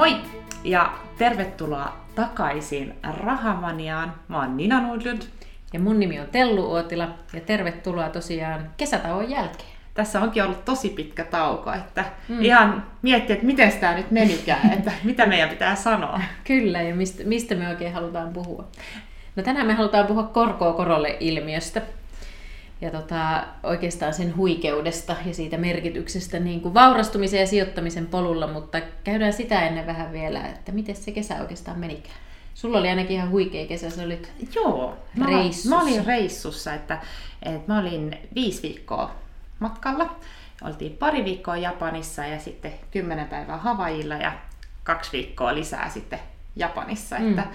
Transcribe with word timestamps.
Moi 0.00 0.16
ja 0.64 0.92
tervetuloa 1.18 1.96
takaisin 2.14 2.94
Rahamaniaan. 3.02 4.14
Mä 4.28 4.38
oon 4.38 4.56
Nina 4.56 4.80
Nudlund. 4.80 5.22
Ja 5.72 5.80
mun 5.80 6.00
nimi 6.00 6.20
on 6.20 6.26
Tellu 6.26 6.70
Uotila 6.70 7.08
ja 7.32 7.40
tervetuloa 7.40 8.08
tosiaan 8.08 8.70
kesätauon 8.76 9.30
jälkeen. 9.30 9.70
Tässä 9.94 10.20
onkin 10.20 10.44
ollut 10.44 10.64
tosi 10.64 10.88
pitkä 10.88 11.24
tauko, 11.24 11.72
että 11.72 12.04
mm. 12.28 12.42
ihan 12.42 12.86
miettiä, 13.02 13.34
että 13.34 13.46
miten 13.46 13.72
tämä 13.72 13.94
nyt 13.94 14.10
menikään, 14.10 14.72
että 14.78 14.92
mitä 15.04 15.26
meidän 15.26 15.48
pitää 15.48 15.74
sanoa. 15.74 16.20
Kyllä, 16.44 16.82
ja 16.82 16.94
mistä, 16.94 17.24
mistä 17.24 17.54
me 17.54 17.68
oikein 17.68 17.92
halutaan 17.92 18.32
puhua. 18.32 18.68
No 19.36 19.42
tänään 19.42 19.66
me 19.66 19.74
halutaan 19.74 20.06
puhua 20.06 20.22
korkoa 20.22 20.72
korolle 20.72 21.16
ilmiöstä 21.20 21.82
ja 22.80 22.90
tota, 22.90 23.44
oikeastaan 23.62 24.14
sen 24.14 24.36
huikeudesta 24.36 25.16
ja 25.26 25.34
siitä 25.34 25.56
merkityksestä 25.56 26.38
niin 26.38 26.60
kuin 26.60 26.74
vaurastumisen 26.74 27.40
ja 27.40 27.46
sijoittamisen 27.46 28.06
polulla, 28.06 28.46
mutta 28.46 28.80
käydään 29.04 29.32
sitä 29.32 29.66
ennen 29.66 29.86
vähän 29.86 30.12
vielä, 30.12 30.46
että 30.46 30.72
miten 30.72 30.96
se 30.96 31.12
kesä 31.12 31.40
oikeastaan 31.40 31.78
menikään. 31.78 32.16
Sulla 32.54 32.78
oli 32.78 32.88
ainakin 32.88 33.16
ihan 33.16 33.30
huikea 33.30 33.66
kesä, 33.66 33.90
sä 33.90 34.02
olit 34.02 34.32
Joo, 34.54 34.96
mä, 35.16 35.26
reissussa. 35.26 35.68
mä 35.68 35.82
olin 35.82 36.06
reissussa, 36.06 36.74
että, 36.74 36.98
että 37.42 37.72
mä 37.72 37.78
olin 37.78 38.18
viisi 38.34 38.62
viikkoa 38.62 39.10
matkalla. 39.58 40.16
Oltiin 40.62 40.96
pari 40.96 41.24
viikkoa 41.24 41.56
Japanissa 41.56 42.26
ja 42.26 42.38
sitten 42.38 42.72
kymmenen 42.90 43.28
päivää 43.28 43.56
Havailla 43.56 44.14
ja 44.14 44.32
kaksi 44.84 45.12
viikkoa 45.12 45.54
lisää 45.54 45.88
sitten 45.88 46.18
Japanissa. 46.56 47.18
Mm. 47.18 47.30
Että, 47.30 47.46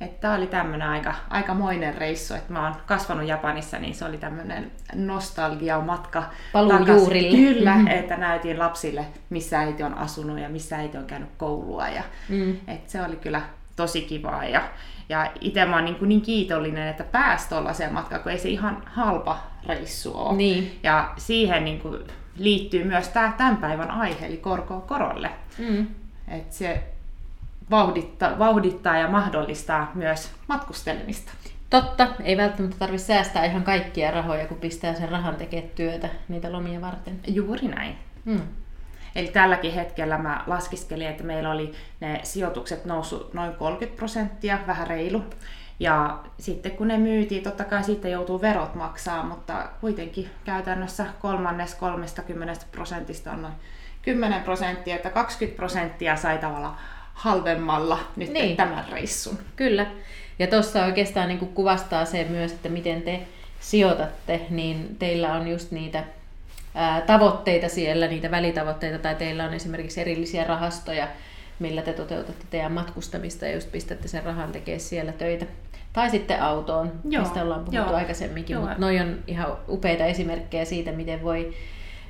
että 0.00 0.20
tämä 0.20 0.34
oli 0.34 0.46
tämmöinen 0.46 0.88
aika, 0.88 1.14
aikamoinen 1.30 1.94
reissu, 1.94 2.34
että 2.34 2.52
mä 2.52 2.62
oon 2.64 2.74
kasvanut 2.86 3.28
Japanissa, 3.28 3.78
niin 3.78 3.94
se 3.94 4.04
oli 4.04 4.18
tämmöinen 4.18 4.72
nostalgia-matka. 4.94 6.22
Paluu 6.52 6.70
takaisin. 6.70 6.94
juurille. 6.96 7.36
Kyllä, 7.54 7.74
Mhm. 7.76 7.86
että 7.86 8.16
näytin 8.16 8.58
lapsille, 8.58 9.04
missä 9.30 9.58
äiti 9.58 9.82
on 9.82 9.94
asunut 9.98 10.38
ja 10.38 10.48
missä 10.48 10.76
äiti 10.76 10.98
on 10.98 11.04
käynyt 11.04 11.28
koulua. 11.36 11.88
Ja, 11.88 12.02
Mm. 12.28 12.56
että 12.68 12.92
se 12.92 13.02
oli 13.02 13.16
kyllä 13.16 13.42
tosi 13.76 14.00
kivaa. 14.02 14.44
Ja, 14.44 14.62
ja 15.08 15.30
itse 15.40 15.64
mä 15.64 15.76
oon 15.76 15.84
niin, 15.84 15.94
kuin 15.96 16.08
niin 16.08 16.22
kiitollinen, 16.22 16.88
että 16.88 17.04
pääsi 17.04 17.48
tuollaiseen 17.48 17.92
matkaan, 17.92 18.22
kun 18.22 18.32
ei 18.32 18.38
se 18.38 18.48
ihan 18.48 18.82
halpa 18.86 19.38
reissu 19.66 20.18
ole. 20.18 20.36
Niin. 20.36 20.78
Ja 20.82 21.10
siihen 21.16 21.64
niin 21.64 21.80
kuin 21.80 21.98
liittyy 22.36 22.84
myös 22.84 23.08
tämä 23.08 23.32
tämän 23.36 23.56
päivän 23.56 23.90
aihe, 23.90 24.26
eli 24.26 24.36
korkoa 24.36 24.80
korolle. 24.80 25.30
Mm. 25.58 25.86
Että 26.28 26.54
se 26.54 26.82
vauhdittaa, 27.70 28.38
vauhdittaa 28.38 28.96
ja 28.98 29.08
mahdollistaa 29.08 29.90
myös 29.94 30.32
matkustelemista. 30.48 31.32
Totta, 31.70 32.08
ei 32.22 32.36
välttämättä 32.36 32.78
tarvitse 32.78 33.06
säästää 33.06 33.44
ihan 33.44 33.62
kaikkia 33.62 34.10
rahoja, 34.10 34.46
kun 34.46 34.56
pistää 34.56 34.94
sen 34.94 35.08
rahan 35.08 35.36
tekemään 35.36 35.70
työtä 35.74 36.08
niitä 36.28 36.52
lomia 36.52 36.80
varten. 36.80 37.20
Juuri 37.26 37.68
näin. 37.68 37.96
Mm. 38.24 38.40
Eli 39.14 39.28
tälläkin 39.28 39.72
hetkellä 39.72 40.18
mä 40.18 40.44
laskiskelin, 40.46 41.06
että 41.06 41.24
meillä 41.24 41.50
oli 41.50 41.72
ne 42.00 42.20
sijoitukset 42.22 42.84
noussut 42.84 43.34
noin 43.34 43.52
30 43.54 43.96
prosenttia, 43.96 44.58
vähän 44.66 44.86
reilu. 44.86 45.24
Ja 45.80 46.18
sitten 46.38 46.72
kun 46.72 46.88
ne 46.88 46.98
myytiin, 46.98 47.42
totta 47.42 47.64
kai 47.64 47.84
siitä 47.84 48.08
joutuu 48.08 48.40
verot 48.40 48.74
maksaa, 48.74 49.22
mutta 49.22 49.68
kuitenkin 49.80 50.30
käytännössä 50.44 51.06
kolmannes 51.20 51.74
30 51.74 52.66
prosentista 52.72 53.32
on 53.32 53.42
noin 53.42 53.54
10 54.02 54.42
prosenttia, 54.42 54.96
että 54.96 55.10
20 55.10 55.56
prosenttia 55.56 56.16
sai 56.16 56.38
tavallaan 56.38 56.76
halvemmalla 57.14 57.98
nyt 58.16 58.32
Niin. 58.32 58.56
tämän 58.56 58.84
reissun. 58.92 59.38
Kyllä. 59.56 59.86
Ja 60.38 60.46
tuossa 60.46 60.84
oikeastaan 60.84 61.28
niin 61.28 61.38
kuvastaa 61.38 62.04
se 62.04 62.26
myös, 62.30 62.52
että 62.52 62.68
miten 62.68 63.02
te 63.02 63.20
sijoitatte, 63.60 64.40
niin 64.50 64.96
teillä 64.98 65.32
on 65.32 65.48
just 65.48 65.70
niitä 65.70 66.04
ää, 66.74 67.00
tavoitteita 67.00 67.68
siellä, 67.68 68.06
niitä 68.06 68.30
välitavoitteita, 68.30 68.98
tai 68.98 69.14
teillä 69.14 69.44
on 69.44 69.54
esimerkiksi 69.54 70.00
erillisiä 70.00 70.44
rahastoja, 70.44 71.08
millä 71.58 71.82
te 71.82 71.92
toteutatte 71.92 72.44
teidän 72.50 72.72
matkustamista 72.72 73.46
ja 73.46 73.54
just 73.54 73.72
pistätte 73.72 74.08
sen 74.08 74.22
rahan 74.24 74.52
tekemään 74.52 74.80
siellä 74.80 75.12
töitä. 75.12 75.46
Tai 75.92 76.10
sitten 76.10 76.42
autoon, 76.42 76.92
Joo, 77.08 77.22
mistä 77.22 77.42
ollaan 77.42 77.60
puhuttu 77.60 77.76
joo, 77.90 77.94
aikaisemminkin, 77.94 78.54
joo. 78.54 78.62
mutta 78.62 78.78
noi 78.80 79.00
on 79.00 79.18
ihan 79.26 79.56
upeita 79.68 80.04
esimerkkejä 80.04 80.64
siitä, 80.64 80.92
miten 80.92 81.22
voi 81.22 81.54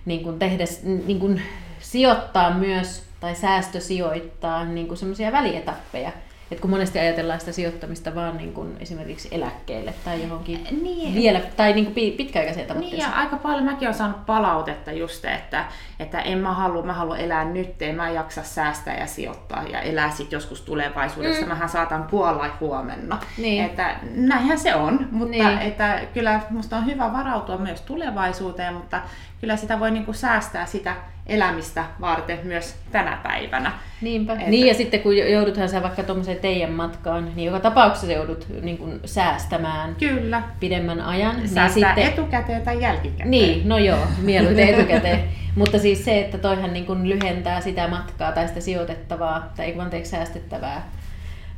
niin 0.05 0.23
kuin 0.23 0.39
tehdä, 0.39 0.65
niin 1.06 1.21
kuin 1.21 1.43
sijoittaa 1.81 2.55
myös 2.55 3.03
tai 3.25 3.35
säästösijoittaa 3.35 4.65
niin 4.65 4.87
kuin 4.89 4.99
semmoisia 4.99 5.33
välietappeja. 5.33 6.11
Et 6.51 6.61
kun 6.61 6.71
monesti 6.71 6.99
ajatellaan 6.99 7.41
sitä 7.41 7.53
sijoittamista 7.53 8.15
vaan 8.15 8.37
niin 8.37 8.53
kuin 8.53 8.77
esimerkiksi 8.81 9.29
eläkkeelle 9.33 9.95
tai 10.05 10.23
johonkin 10.23 10.67
Niin, 10.83 11.15
vielä, 11.15 11.41
tai 11.57 11.73
niin 11.73 11.85
kuin 11.85 11.95
pi- 11.95 12.11
pitkäaikaiseen 12.11 12.67
Niin 12.67 12.75
tavoitteeseen. 12.77 13.11
ja 13.12 13.17
aika 13.19 13.37
paljon 13.37 13.65
mäkin 13.65 13.89
olen 13.89 13.99
saanut 13.99 14.27
palautetta 14.27 14.93
just, 14.93 15.25
että, 15.25 15.65
että 16.01 16.21
en 16.21 16.39
mä 16.39 16.53
halua, 16.55 16.83
mä 16.83 16.93
haluan 16.93 17.21
elää 17.21 17.45
nyt, 17.45 17.83
en 17.83 17.95
mä 17.95 18.11
jaksa 18.11 18.43
säästää 18.43 18.97
ja 18.99 19.07
sijoittaa 19.07 19.62
ja 19.62 19.81
elää 19.81 20.11
sitten 20.11 20.37
joskus 20.37 20.61
tulevaisuudessa. 20.61 21.43
Mm. 21.43 21.49
Mähän 21.49 21.69
saatan 21.69 22.05
kuolla 22.11 22.47
huomenna. 22.61 23.19
Niin. 23.39 23.65
Että 23.65 23.97
näinhän 24.15 24.59
se 24.59 24.75
on, 24.75 25.09
mutta 25.11 25.31
Niin. 25.31 25.59
että 25.59 26.01
kyllä 26.15 26.41
musta 26.51 26.77
on 26.77 26.87
hyvä 26.87 27.12
varautua 27.12 27.56
myös 27.59 27.81
tulevaisuuteen, 27.81 28.75
mutta 28.75 29.01
kyllä 29.41 29.56
sitä 29.56 29.81
voi 29.81 29.91
niinku 29.91 30.12
säästää 30.12 30.67
sitä 30.67 30.95
elämistä 31.27 31.85
varten 32.01 32.39
myös 32.43 32.75
tänä 32.93 33.19
päivänä. 33.23 33.73
Niinpä. 34.01 34.33
Että- 34.33 34.51
Niin 34.51 34.67
ja 34.67 34.75
sitten 34.75 35.01
kun 35.01 35.17
jouduthan 35.17 35.69
sä 35.69 35.83
vaikka 35.83 36.03
tuommoiseen 36.03 36.39
teidän 36.39 36.73
matkaan, 36.73 37.33
niin 37.37 37.47
joka 37.47 37.61
tapauksessa 37.61 38.12
joudut 38.12 38.47
niin 38.62 38.79
kuin 38.79 39.01
säästämään 39.05 39.95
Kyllä. 39.95 40.43
pidemmän 40.61 41.01
ajan. 41.01 41.37
Säästää 41.49 41.65
niin 41.65 41.73
sitten, 41.75 42.07
etukäteen 42.07 42.62
tai 42.62 42.83
jälkikäteen. 42.83 43.31
Niin, 43.31 43.69
no 43.69 43.79
joo, 43.79 43.99
mieluiten 44.23 44.69
etukäteen. 44.75 45.21
Mutta 45.57 45.79
siis 45.79 46.05
se, 46.05 46.21
että 46.21 46.39
toihan 46.39 46.73
niin 46.73 46.87
kuin 46.87 47.09
lyhentää 47.09 47.61
sitä 47.61 47.89
matkaa 47.89 48.33
tai 48.33 48.49
sitä 48.49 48.61
sijoitettavaa, 48.61 49.53
tai 49.56 49.75
anteeksi 49.79 50.11
säästettävää 50.11 50.89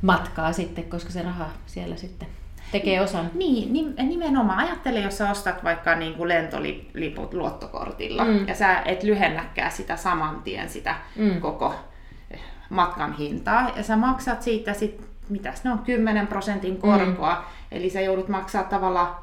matkaa 0.02 0.52
sitten, 0.52 0.84
koska 0.84 1.10
se 1.10 1.22
raha 1.22 1.46
siellä 1.66 1.96
sitten 1.96 2.28
tekee 2.72 3.00
osan. 3.00 3.30
Niin, 3.34 3.68
nim- 3.72 4.02
nimenomaan. 4.02 4.58
Ajattele, 4.58 5.00
jos 5.00 5.18
sä 5.18 5.30
ostat 5.30 5.64
vaikka 5.64 5.94
niin 5.94 6.14
kuin 6.14 6.28
lentoliput 6.28 7.34
luottokortilla 7.34 8.24
Mm. 8.24 8.30
mm. 8.30 8.48
ja 8.48 8.54
sä 8.54 8.80
et 8.84 9.02
lyhennäkään 9.02 9.72
sitä 9.72 9.96
saman 9.96 10.42
tien 10.42 10.68
sitä 10.68 10.94
Mm. 11.16 11.24
mm. 11.32 11.40
koko 11.40 11.74
matkan 12.70 13.12
hintaa 13.16 13.70
ja 13.76 13.82
sä 13.82 13.96
maksat 13.96 14.42
siitä 14.42 14.72
sit, 14.72 15.00
mitäs 15.28 15.64
ne 15.64 15.70
on, 15.70 15.78
10 15.78 16.26
prosentin 16.26 16.78
korkoa, 16.78 17.34
mm. 17.34 17.76
eli 17.76 17.90
sä 17.90 18.00
joudut 18.00 18.28
maksaa 18.28 18.62
tavallaan 18.64 19.14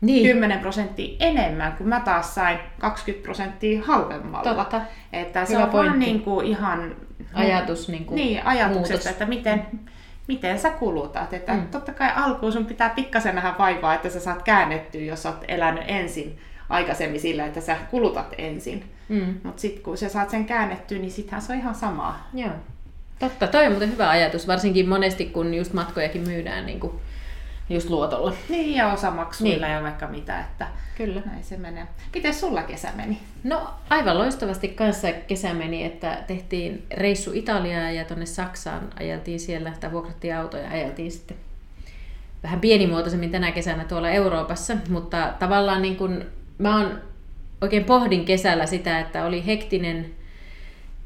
Niin, 0.00 0.26
10 0.26 0.58
prosenttia 0.58 1.16
enemmän, 1.20 1.72
kun 1.72 1.88
mä 1.88 2.00
taas 2.00 2.34
sain 2.34 2.58
20 2.78 3.24
prosenttia 3.24 3.84
halvemmalla. 3.84 4.54
Totta. 4.54 4.80
Että 5.12 5.44
se 5.44 5.52
Hyvä 5.54 5.64
on 5.64 5.72
vaan 5.72 5.98
niin 5.98 6.22
kuin 6.22 6.46
ihan 6.46 6.96
ajatus 7.34 7.88
niin 7.88 8.04
kuin 8.04 8.16
niin, 8.16 8.46
ajatuksesta, 8.46 8.92
muutos. 8.92 9.06
että 9.06 9.26
miten, 9.26 9.66
miten 10.28 10.58
sä 10.58 10.70
kulutat. 10.70 11.32
Että 11.32 11.52
Mm. 11.52 11.66
Totta 11.66 11.92
kai 11.92 12.10
alkuun 12.16 12.52
sun 12.52 12.66
pitää 12.66 12.88
pikkasen 12.88 13.34
nähdä 13.34 13.54
vaivaa, 13.58 13.94
että 13.94 14.10
sä 14.10 14.20
saat 14.20 14.42
käännettyä, 14.42 15.00
jos 15.00 15.22
sä 15.22 15.28
oot 15.28 15.44
elänyt 15.48 15.84
ensin 15.88 16.38
aikaisemmin 16.68 17.20
sillä, 17.20 17.46
että 17.46 17.60
sä 17.60 17.76
kulutat 17.90 18.34
ensin. 18.38 18.84
Mm. 19.08 19.34
Mutta 19.42 19.60
sitten 19.60 19.82
kun 19.82 19.98
sä 19.98 20.08
saat 20.08 20.30
sen 20.30 20.44
käännettyä, 20.44 20.98
niin 20.98 21.10
sittenhän 21.10 21.42
se 21.42 21.52
on 21.52 21.58
ihan 21.58 21.74
samaa. 21.74 22.28
Joo. 22.34 22.50
Totta, 23.18 23.46
toi 23.46 23.66
on 23.66 23.72
muuten 23.72 23.92
hyvä 23.92 24.08
ajatus, 24.10 24.48
varsinkin 24.48 24.88
monesti 24.88 25.26
kun 25.26 25.54
just 25.54 25.72
matkojakin 25.72 26.22
myydään 26.22 26.66
niin 26.66 26.80
kuin 26.80 26.92
just 27.68 27.90
luotolla. 27.90 28.32
Niin, 28.48 28.74
ja 28.74 28.92
osamaksuilla 28.92 29.66
Niin. 29.66 29.74
ja 29.76 29.82
vaikka 29.82 30.06
mitä, 30.06 30.40
että 30.40 30.66
Kyllä. 30.96 31.22
näin 31.26 31.44
se 31.44 31.56
menee. 31.56 31.86
Miten 32.14 32.34
sulla 32.34 32.62
kesä 32.62 32.88
meni? 32.96 33.18
No 33.44 33.70
aivan 33.90 34.18
loistavasti 34.18 34.68
kanssa 34.68 35.08
kesä 35.12 35.54
meni, 35.54 35.84
että 35.84 36.18
tehtiin 36.26 36.86
reissu 36.94 37.30
Italiaan 37.34 37.94
ja 37.96 38.04
tuonne 38.04 38.26
Saksaan 38.26 38.88
ajeltiin 39.00 39.40
siellä, 39.40 39.72
tai 39.80 39.92
vuokrattiin 39.92 40.36
autoja 40.36 40.62
ja 40.62 40.70
ajeltiin 40.70 41.12
sitten 41.12 41.36
vähän 42.42 42.60
pienimuotoisemmin 42.60 43.30
tänä 43.30 43.52
kesänä 43.52 43.84
tuolla 43.84 44.10
Euroopassa, 44.10 44.76
mutta 44.88 45.32
tavallaan 45.38 45.82
niin 45.82 45.96
kun 45.96 46.24
mä 46.58 46.76
oon 46.78 47.00
oikein 47.60 47.84
pohdin 47.84 48.24
kesällä 48.24 48.66
sitä, 48.66 49.00
että 49.00 49.24
oli 49.24 49.46
hektinen 49.46 50.06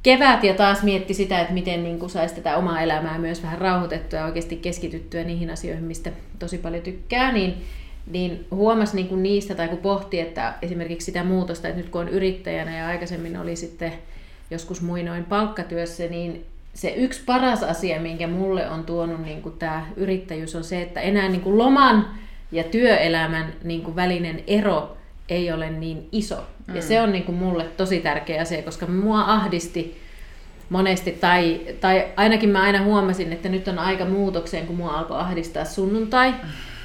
kevät 0.03 0.45
ja 0.45 0.55
taas 0.55 0.83
mietti 0.83 1.15
sitä, 1.15 1.41
että 1.41 1.55
miten 1.55 1.83
niin 1.83 1.99
kuin 1.99 2.11
saisi 2.11 2.35
tätä 2.35 2.57
omaa 2.57 2.81
elämää 2.81 3.19
myös 3.19 3.43
vähän 3.43 3.59
rauhoitettua 3.59 4.19
ja 4.19 4.25
oikeasti 4.25 4.57
keskityttyä 4.57 5.25
niihin 5.25 5.51
asioihin, 5.51 5.85
mistä 5.85 6.11
tosi 6.39 6.59
paljon 6.59 6.83
tykkää, 6.83 7.33
niin, 7.33 7.65
niin 8.07 8.47
huomasi 8.51 8.97
niin 8.97 9.09
kuin 9.09 9.23
niistä 9.23 9.55
tai 9.55 9.69
kun 9.69 9.79
pohti, 9.79 10.21
että 10.21 10.55
esimerkiksi 10.63 11.05
sitä 11.05 11.25
muutosta, 11.25 11.69
että 11.69 11.81
nyt 11.81 11.91
kun 11.91 12.01
on 12.01 12.09
yrittäjänä 12.09 12.79
ja 12.79 12.87
aikaisemmin 12.87 13.37
oli 13.37 13.57
sitten 13.57 13.93
joskus 14.51 14.83
muinoin 14.83 15.25
palkkatyössä, 15.25 16.07
niin 16.07 16.45
se 16.75 16.95
yksi 16.97 17.23
paras 17.27 17.63
asia, 17.63 18.01
minkä 18.01 18.27
mulle 18.27 18.71
on 18.71 18.85
tuonut 18.85 19.25
niin 19.25 19.43
kuin 19.43 19.59
tämä 19.59 19.87
yrittäjyys, 19.97 20.57
on 20.57 20.65
se, 20.65 20.83
että 20.83 21.01
enää 21.01 21.29
niin 21.29 21.41
kuin 21.41 21.59
loman 21.59 22.07
ja 22.53 22.65
työelämän 22.65 23.53
niin 23.65 23.83
kuin 23.83 23.97
välinen 23.97 24.43
ero 24.47 24.97
ei 25.31 25.53
ole 25.53 25.71
niin 25.71 26.09
iso. 26.13 26.47
Mm. 26.67 26.77
Ja 26.77 26.83
se 26.83 27.01
on 27.01 27.13
niin 27.13 27.25
kuin 27.25 27.39
mulle 27.39 27.65
tosi 27.65 28.01
tärkeä 28.01 28.43
asia, 28.43 28.63
koska 28.63 28.87
mua 28.87 29.21
ahdisti 29.21 30.01
monesti, 30.71 31.13
tai, 31.13 31.61
tai 31.81 32.07
ainakin 32.17 32.49
mä 32.49 32.63
aina 32.63 32.83
huomasin, 32.83 33.33
että 33.33 33.49
nyt 33.49 33.69
on 33.69 33.79
aika 33.79 34.05
muutokseen, 34.05 34.67
kun 34.67 34.77
mua 34.77 34.93
alkoi 34.93 35.19
ahdistaa 35.19 35.65
sunnuntai. 35.65 36.35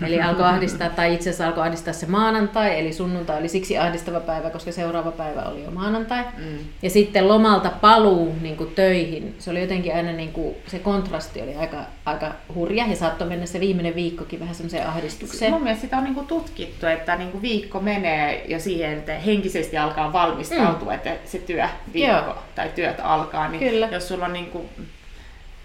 Eli 0.01 0.21
alkoi 0.21 0.45
ahdistaa, 0.45 0.89
tai 0.89 1.13
itse 1.13 1.29
asiassa 1.29 1.47
alkoi 1.47 1.63
ahdistaa 1.63 1.93
se 1.93 2.05
maanantai, 2.05 2.79
eli 2.79 2.93
sunnuntai 2.93 3.39
oli 3.39 3.47
siksi 3.47 3.77
ahdistava 3.77 4.19
päivä, 4.19 4.49
koska 4.49 4.71
seuraava 4.71 5.11
päivä 5.11 5.41
oli 5.41 5.63
jo 5.63 5.71
maanantai. 5.71 6.23
Mm. 6.37 6.57
Ja 6.81 6.89
sitten 6.89 7.27
lomalta 7.27 7.69
paluu 7.69 8.35
niin 8.41 8.57
kuin 8.57 8.75
töihin, 8.75 9.35
se 9.39 9.51
oli 9.51 9.61
jotenkin 9.61 9.95
aina, 9.95 10.11
niin 10.11 10.31
kuin, 10.31 10.55
se 10.67 10.79
kontrasti 10.79 11.41
oli 11.41 11.55
aika, 11.55 11.77
aika 12.05 12.31
hurja, 12.55 12.87
ja 12.87 12.95
saattoi 12.95 13.27
mennä 13.27 13.45
se 13.45 13.59
viimeinen 13.59 13.95
viikkokin 13.95 14.39
vähän 14.39 14.55
semmoiseen 14.55 14.87
ahdistukseen. 14.87 15.51
Mun 15.51 15.63
mielestä 15.63 15.81
sitä 15.81 15.97
on 15.97 16.03
niin 16.03 16.15
kuin 16.15 16.27
tutkittu, 16.27 16.85
että 16.85 17.15
niin 17.15 17.31
kuin 17.31 17.41
viikko 17.41 17.79
menee 17.79 18.45
jo 18.47 18.59
siihen, 18.59 18.97
että 18.97 19.13
henkisesti 19.13 19.77
alkaa 19.77 20.13
valmistautua, 20.13 20.91
mm. 20.91 20.95
että 20.95 21.11
se 21.25 21.37
työviikko 21.37 22.25
Joo. 22.25 22.37
tai 22.55 22.69
työt 22.75 22.97
alkaa. 23.03 23.47
Niin 23.47 23.71
Kyllä. 23.71 23.87
Jos 23.91 24.07
sulla 24.07 24.25
on 24.25 24.33
niin 24.33 24.51
kuin 24.51 24.69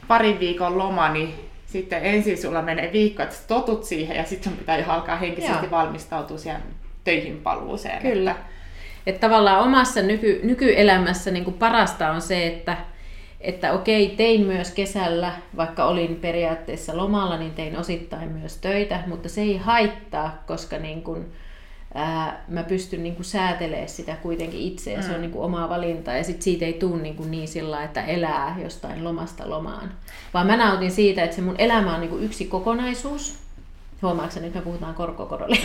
parin 0.08 0.40
viikon 0.40 0.78
loma, 0.78 1.08
niin 1.08 1.49
sitten 1.70 2.04
ensin 2.04 2.38
sulla 2.38 2.62
menee 2.62 2.92
viikko, 2.92 3.22
että 3.22 3.36
totut 3.48 3.84
siihen 3.84 4.16
ja 4.16 4.24
sitten 4.24 4.52
pitää 4.52 4.78
jo 4.78 4.84
alkaa 4.88 5.16
henkisesti 5.16 5.66
Joo. 5.66 5.70
valmistautua 5.70 6.38
siihen 6.38 6.62
töihin 7.04 7.36
paluuseen. 7.36 8.02
Kyllä. 8.02 8.30
Että... 8.30 8.44
Että 9.06 9.20
tavallaan 9.20 9.62
omassa 9.62 10.02
nyky, 10.02 10.40
nykyelämässä 10.42 11.30
niin 11.30 11.52
parasta 11.52 12.10
on 12.10 12.22
se, 12.22 12.46
että, 12.46 12.76
että 13.40 13.72
okei, 13.72 14.08
tein 14.08 14.40
myös 14.40 14.70
kesällä, 14.70 15.32
vaikka 15.56 15.84
olin 15.84 16.16
periaatteessa 16.16 16.96
lomalla, 16.96 17.36
niin 17.36 17.54
tein 17.54 17.76
osittain 17.76 18.28
myös 18.28 18.56
töitä, 18.56 19.02
mutta 19.06 19.28
se 19.28 19.40
ei 19.40 19.56
haittaa, 19.56 20.42
koska 20.46 20.78
niin 20.78 21.02
kuin, 21.02 21.32
ää, 21.94 22.44
mä 22.48 22.62
pystyn 22.62 23.02
niin 23.02 23.16
säätelemään 23.24 23.88
sitä 23.88 24.16
kuitenkin 24.16 24.60
itse 24.60 24.92
ja 24.92 24.98
mm. 24.98 25.02
se 25.02 25.08
on 25.08 25.14
mm. 25.16 25.20
niin 25.20 25.30
kuin 25.30 25.44
omaa 25.44 25.68
valintaa 25.68 26.14
ja 26.14 26.24
sit 26.24 26.42
siitä 26.42 26.64
ei 26.64 26.72
tule 26.72 27.02
niin, 27.02 27.16
kuin 27.16 27.30
niin 27.30 27.48
sillä 27.48 27.84
että 27.84 28.02
elää 28.02 28.56
jostain 28.62 29.04
lomasta 29.04 29.50
lomaan. 29.50 29.92
Vaan 30.34 30.46
mä 30.46 30.56
nautin 30.56 30.90
siitä, 30.90 31.24
että 31.24 31.36
se 31.36 31.42
mun 31.42 31.54
elämä 31.58 31.94
on 31.94 32.00
niin 32.00 32.10
kuin 32.10 32.24
yksi 32.24 32.44
kokonaisuus. 32.44 33.38
Huomaatko 34.02 34.40
nyt 34.40 34.54
me 34.54 34.60
puhutaan 34.60 34.94
korkokorolle? 34.94 35.58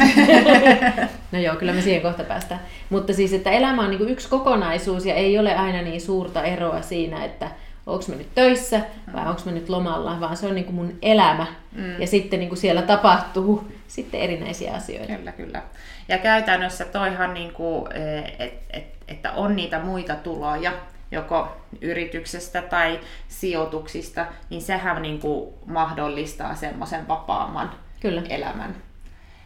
no 1.32 1.40
joo, 1.40 1.56
kyllä 1.56 1.74
me 1.74 1.82
siihen 1.82 2.02
kohta 2.02 2.24
päästään. 2.24 2.62
Mutta 2.90 3.14
siis, 3.14 3.34
että 3.34 3.52
elämä 3.52 3.82
on 3.82 3.90
niin 3.90 3.98
kuin 3.98 4.10
yksi 4.10 4.30
kokonaisuus 4.30 5.06
ja 5.06 5.14
ei 5.16 5.40
ole 5.40 5.56
aina 5.56 5.82
niin 5.82 6.02
suurta 6.02 6.44
eroa 6.44 6.82
siinä, 6.82 7.26
että 7.26 7.52
onko 7.86 8.06
mä 8.08 8.16
nyt 8.16 8.36
töissä 8.36 8.82
vai 9.14 9.24
mm. 9.24 9.30
onko 9.30 9.42
mä 9.46 9.52
nyt 9.52 9.70
lomalla, 9.70 10.20
vaan 10.20 10.38
se 10.38 10.48
on 10.48 10.56
niin 10.56 10.66
kuin 10.66 10.76
mun 10.76 10.98
elämä. 11.02 11.48
Mm. 11.72 12.02
Ja 12.02 12.08
sitten 12.08 12.40
niin 12.40 12.50
kuin 12.50 12.60
siellä 12.60 12.82
tapahtuu 12.82 13.72
sitten 13.88 14.20
erinäisiä 14.20 14.74
asioita. 14.74 15.16
Kyllä, 15.16 15.32
kyllä. 15.32 15.64
Ja 16.08 16.18
käytännössä 16.18 16.86
toihan, 16.86 17.34
niin 17.34 17.54
kuin, 17.54 17.94
eh, 17.94 18.36
et, 18.40 18.54
et, 18.70 18.84
että 19.08 19.32
on 19.32 19.56
niitä 19.56 19.80
muita 19.80 20.16
tuloja, 20.16 20.72
joko 21.12 21.58
yrityksestä 21.82 22.62
tai 22.62 23.00
sijoituksista, 23.28 24.26
niin 24.50 24.62
sehän 24.62 25.02
niin 25.02 25.20
kuin 25.20 25.54
mahdollistaa 25.66 26.56
semmoisen 26.56 27.08
vapaamman 27.08 27.72
Kyllä. 28.00 28.22
elämän. 28.30 28.76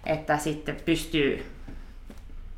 Että 0.05 0.37
sitten 0.37 0.77
pystyy 0.85 1.45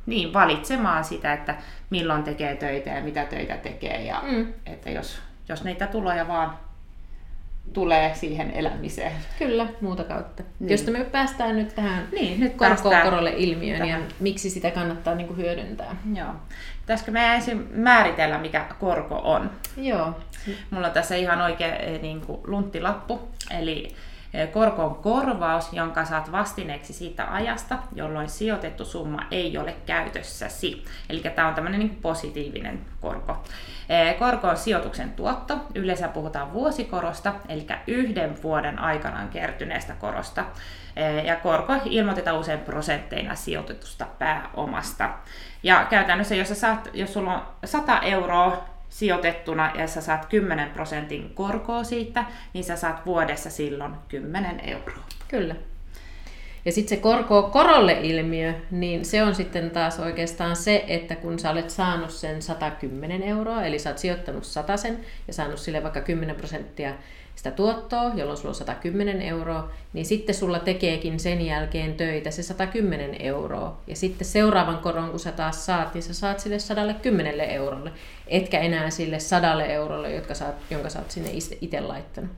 niin, 0.06 0.32
valitsemaan 0.32 1.04
sitä, 1.04 1.32
että 1.32 1.54
milloin 1.90 2.22
tekee 2.22 2.56
töitä 2.56 2.90
ja 2.90 3.02
mitä 3.02 3.24
töitä 3.24 3.56
tekee. 3.56 4.04
Ja 4.04 4.22
mm. 4.22 4.52
että 4.66 4.90
jos, 4.90 5.18
jos 5.52 5.64
niitä 5.64 5.86
tuloja 5.86 6.28
vaan 6.28 6.58
tulee 7.72 8.14
siihen 8.14 8.50
elämiseen. 8.50 9.12
Kyllä, 9.38 9.66
muuta 9.80 10.04
kautta. 10.04 10.42
Niin. 10.60 10.70
Josta 10.70 10.90
me 10.90 11.04
päästään 11.04 11.56
nyt 11.56 11.74
tähän 11.74 12.08
niin, 12.12 12.40
nyt 12.40 12.54
korko-korolle 12.54 13.32
ilmiöön 13.36 13.80
tähän. 13.80 14.00
ja 14.00 14.06
miksi 14.20 14.50
sitä 14.50 14.70
kannattaa 14.70 15.14
niin 15.14 15.26
kuin 15.26 15.36
hyödyntää. 15.36 15.96
Joo. 16.14 16.34
Pitäisikö 16.80 17.10
meidän 17.10 17.34
ensin 17.34 17.68
määritellä, 17.74 18.38
mikä 18.38 18.66
korko 18.80 19.20
on? 19.24 19.50
Joo. 19.76 20.20
Mulla 20.70 20.86
on 20.86 20.92
tässä 20.92 21.16
ihan 21.16 21.40
oikein 21.40 21.74
eh, 21.74 22.00
niin 22.00 22.20
kuin 22.20 22.40
lunttilappu, 22.44 23.20
eli 23.50 23.94
Korko 24.52 24.84
on 24.84 24.94
korvaus, 24.94 25.72
jonka 25.72 26.04
saat 26.04 26.32
vastineeksi 26.32 26.92
siitä 26.92 27.34
ajasta, 27.34 27.78
jolloin 27.94 28.28
sijoitettu 28.28 28.84
summa 28.84 29.26
ei 29.30 29.58
ole 29.58 29.74
käytössäsi. 29.86 30.84
Eli 31.08 31.20
tämä 31.20 31.48
on 31.48 31.54
tämmöinen 31.54 31.80
niin 31.80 31.98
positiivinen 32.02 32.80
korko. 33.00 33.42
Korko 34.18 34.48
on 34.48 34.56
sijoituksen 34.56 35.12
tuotto. 35.12 35.58
Yleensä 35.74 36.08
puhutaan 36.08 36.52
vuosikorosta, 36.52 37.34
eli 37.48 37.66
yhden 37.86 38.42
vuoden 38.42 38.78
aikana 38.78 39.28
kertyneestä 39.32 39.92
korosta. 39.92 40.44
Ja 41.24 41.36
korko 41.36 41.72
ilmoitetaan 41.84 42.38
usein 42.38 42.60
prosentteina 42.60 43.34
sijoitetusta 43.34 44.06
pääomasta. 44.18 45.10
Ja 45.62 45.86
käytännössä, 45.90 46.34
jos, 46.34 46.60
saat, 46.60 46.88
jos 46.92 47.12
sulla 47.12 47.34
on 47.34 47.42
100 47.64 48.00
euroa 48.00 48.71
sijoitettuna 48.92 49.72
ja 49.74 49.86
sä 49.86 50.00
saat 50.00 50.26
10 50.26 50.70
prosentin 50.70 51.34
korkoa 51.34 51.84
siitä, 51.84 52.24
niin 52.52 52.64
sä 52.64 52.76
saat 52.76 53.06
vuodessa 53.06 53.50
silloin 53.50 53.94
10 54.08 54.60
euroa. 54.60 55.04
Kyllä. 55.28 55.54
Ja 56.64 56.72
sitten 56.72 56.96
se 56.96 57.02
korko 57.02 57.42
korolle 57.42 57.98
ilmiö, 58.02 58.54
niin 58.70 59.04
se 59.04 59.22
on 59.22 59.34
sitten 59.34 59.70
taas 59.70 59.98
oikeastaan 59.98 60.56
se, 60.56 60.84
että 60.88 61.16
kun 61.16 61.38
sä 61.38 61.50
olet 61.50 61.70
saanut 61.70 62.10
sen 62.10 62.42
110 62.42 63.22
euroa, 63.22 63.64
eli 63.64 63.78
sä 63.78 63.90
oot 63.90 63.98
sijoittanut 63.98 64.44
sen 64.76 65.00
ja 65.26 65.32
saanut 65.32 65.58
sille 65.58 65.82
vaikka 65.82 66.00
10 66.00 66.36
prosenttia 66.36 66.94
sitä 67.36 67.50
tuottoa, 67.50 68.12
jolloin 68.14 68.36
sulla 68.36 68.50
on 68.50 68.54
110 68.54 69.22
euroa, 69.22 69.70
niin 69.92 70.06
sitten 70.06 70.34
sulla 70.34 70.58
tekeekin 70.58 71.20
sen 71.20 71.46
jälkeen 71.46 71.94
töitä 71.94 72.30
se 72.30 72.42
110 72.42 73.16
euroa. 73.18 73.80
Ja 73.86 73.96
sitten 73.96 74.26
seuraavan 74.26 74.78
koron, 74.78 75.10
kun 75.10 75.20
sä 75.20 75.32
taas 75.32 75.66
saat, 75.66 75.94
niin 75.94 76.02
sä 76.02 76.14
saat 76.14 76.40
sille 76.40 76.58
110 76.58 77.40
eurolle, 77.40 77.92
etkä 78.26 78.58
enää 78.58 78.90
sille 78.90 79.20
100 79.20 79.64
eurolle, 79.64 80.14
jotka 80.14 80.34
saat, 80.34 80.54
jonka 80.70 80.88
sä 80.88 80.98
oot 80.98 81.10
sinne 81.10 81.30
itse 81.60 81.80
laittanut. 81.80 82.30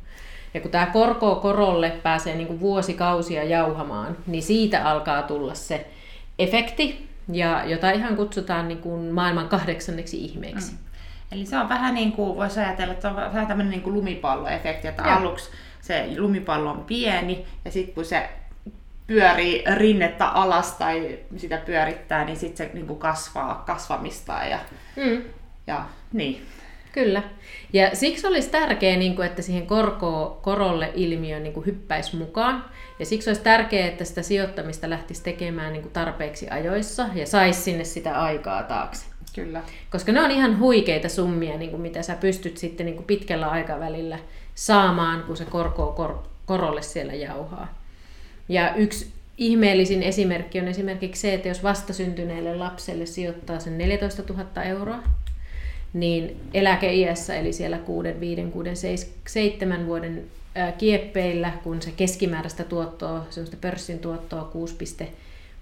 Ja 0.55 0.61
kun 0.61 0.71
tämä 0.71 0.87
korko 0.87 1.37
korolle 1.37 1.91
pääsee 1.91 2.35
niin 2.35 2.47
kuin 2.47 2.61
vuosikausia 2.61 3.45
jauhamaan, 3.45 4.17
niin 4.27 4.43
siitä 4.43 4.91
alkaa 4.91 5.23
tulla 5.23 5.55
se 5.55 5.87
efekti, 6.39 7.09
ja 7.33 7.65
jota 7.65 7.91
ihan 7.91 8.17
kutsutaan 8.17 8.69
niin 8.69 8.79
kuin 8.79 9.05
maailman 9.05 9.49
kahdeksanneksi 9.49 10.25
ihmeeksi. 10.25 10.73
Mm. 10.73 10.79
Eli 11.33 11.47
se 11.47 11.59
on 11.59 11.69
vähän 11.69 11.95
niin 11.95 12.13
kuin, 12.13 12.37
voisi 12.37 12.61
ajatella, 12.61 12.93
että 12.93 13.11
on 13.11 13.17
vähän 13.17 13.47
tämmöinen 13.47 13.71
niin 13.71 13.83
kuin 13.83 13.95
lumipalloefekti, 13.95 14.89
että 14.89 15.03
Joo. 15.03 15.17
aluksi 15.17 15.51
se 15.81 16.09
lumipallo 16.19 16.71
on 16.71 16.85
pieni, 16.85 17.47
ja 17.65 17.71
sitten 17.71 17.95
kun 17.95 18.05
se 18.05 18.29
pyörii 19.07 19.65
rinnettä 19.75 20.27
alas 20.27 20.73
tai 20.73 21.19
sitä 21.37 21.57
pyörittää, 21.57 22.25
niin 22.25 22.37
sitten 22.37 22.67
se 22.67 22.75
niin 22.75 22.87
kuin 22.87 22.99
kasvaa 22.99 23.63
kasvamistaan. 23.67 24.51
Ja, 24.51 24.59
mm. 24.97 25.23
ja 25.67 25.85
niin. 26.13 26.47
Kyllä. 26.95 27.23
Ja 27.73 27.91
siksi 27.97 28.27
olisi 28.27 28.51
tärkeää, 28.51 28.97
niin 28.97 29.17
kuin, 29.17 29.27
että 29.27 29.43
siihen 29.43 29.67
korko, 29.67 30.39
korolle 30.43 30.91
ilmiö 30.95 31.41
niin 31.41 31.67
hyppäisi 31.67 32.17
mukaan. 32.17 32.65
Ja 32.99 33.07
siksi 33.07 33.31
olisi 33.31 33.43
tärkeää, 33.43 33.89
että 33.89 34.05
sitä 34.05 34.23
sijoittamista 34.23 34.91
lähtisi 34.91 35.23
tekemään 35.23 35.73
niin 35.73 35.91
tarpeeksi 35.93 36.51
ajoissa 36.51 37.07
ja 37.15 37.27
saisi 37.27 37.61
sinne 37.61 37.85
sitä 37.85 38.23
aikaa 38.23 38.63
taakse. 38.63 39.07
Kyllä. 39.35 39.63
Koska 39.91 40.13
ne 40.13 40.21
on 40.21 40.31
ihan 40.31 40.59
huikeita 40.59 41.09
summia, 41.09 41.59
niin 41.59 41.71
kuin 41.71 41.83
mitä 41.83 42.03
sä 42.03 42.15
pystyt 42.15 42.57
sitten 42.57 42.87
niin 42.87 42.97
kuin 42.97 43.07
pitkällä 43.07 43.49
aikavälillä 43.49 44.19
saamaan, 44.55 45.23
kun 45.23 45.37
se 45.37 45.45
korko 45.45 45.93
kor, 45.93 46.19
korolle 46.47 46.83
siellä 46.83 47.15
jauhaa. 47.15 47.79
Ja 48.49 48.75
yksi 48.75 49.13
ihmeellisin 49.39 50.03
esimerkki 50.03 50.61
on 50.61 50.69
esimerkiksi 50.69 51.23
se, 51.23 51.35
että 51.35 51.49
jos 51.49 51.63
vastasyntyneelle 51.63 52.57
lapselle 52.57 53.07
sijoittaa 53.07 53.59
sen 53.59 53.79
14 53.79 54.23
000 54.33 54.63
euroa, 54.63 55.03
niin 55.95 56.41
eläkeiässä, 56.55 57.35
eli 57.35 57.53
siellä 57.53 57.79
6, 57.79 58.21
5, 58.21 58.43
6, 58.43 58.71
7 59.29 59.87
vuoden 59.87 60.25
kieppeillä, 60.79 61.53
kun 61.63 61.83
se 61.83 61.91
keskimääräistä 61.91 62.65
tuottoa, 62.65 63.27
semmoista 63.31 63.57
pörssin 63.61 63.99
tuottoa 63.99 64.45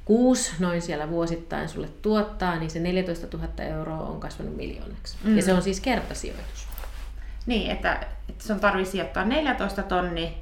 6, 0.05 0.53
noin 0.59 0.83
siellä 0.83 1.11
vuosittain 1.11 1.69
sulle 1.69 1.89
tuottaa, 2.03 2.59
niin 2.59 2.71
se 2.71 2.81
14 2.81 3.37
000 3.37 3.49
euroa 3.65 3.99
on 3.99 4.21
kasvanut 4.21 4.57
miljoonaksi. 4.57 5.17
Mm. 5.25 5.37
Ja 5.37 5.43
se 5.43 5.53
on 5.53 5.63
siis 5.63 5.81
kertasijoitus. 5.81 6.67
Niin, 7.47 7.71
että, 7.71 8.07
että 8.29 8.45
sun 8.45 8.61
tarvii 8.61 8.85
sijoittaa 8.85 9.25
14 9.25 9.83
tonni 9.83 10.35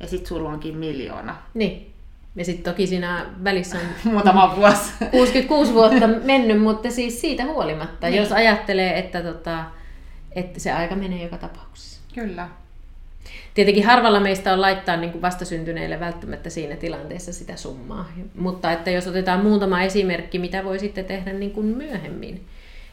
ja 0.00 0.08
sitten 0.08 0.28
sulla 0.28 0.48
onkin 0.48 0.76
miljoona. 0.76 1.36
Niin. 1.54 1.91
Ja 2.36 2.44
sitten 2.44 2.72
toki 2.72 2.86
siinä 2.86 3.26
välissä 3.44 3.78
on 3.78 3.84
muutama 4.12 4.56
vuosi. 4.56 4.92
66 5.10 5.74
vuotta 5.74 6.08
mennyt, 6.24 6.60
mutta 6.62 6.90
siis 6.90 7.20
siitä 7.20 7.44
huolimatta, 7.44 8.06
niin. 8.06 8.16
jos 8.16 8.32
ajattelee, 8.32 8.98
että, 8.98 9.22
tota, 9.22 9.64
että 10.36 10.60
se 10.60 10.72
aika 10.72 10.94
menee 10.94 11.22
joka 11.22 11.38
tapauksessa. 11.38 12.00
Kyllä. 12.14 12.48
Tietenkin 13.54 13.86
harvalla 13.86 14.20
meistä 14.20 14.52
on 14.52 14.60
laittaa 14.60 14.96
niin 14.96 15.12
kuin 15.12 15.22
vastasyntyneille 15.22 16.00
välttämättä 16.00 16.50
siinä 16.50 16.76
tilanteessa 16.76 17.32
sitä 17.32 17.56
summaa. 17.56 18.08
Mutta 18.34 18.72
että 18.72 18.90
jos 18.90 19.06
otetaan 19.06 19.42
muutama 19.42 19.82
esimerkki, 19.82 20.38
mitä 20.38 20.64
voi 20.64 20.78
sitten 20.78 21.04
tehdä 21.04 21.32
niin 21.32 21.50
kuin 21.50 21.66
myöhemmin, 21.66 22.46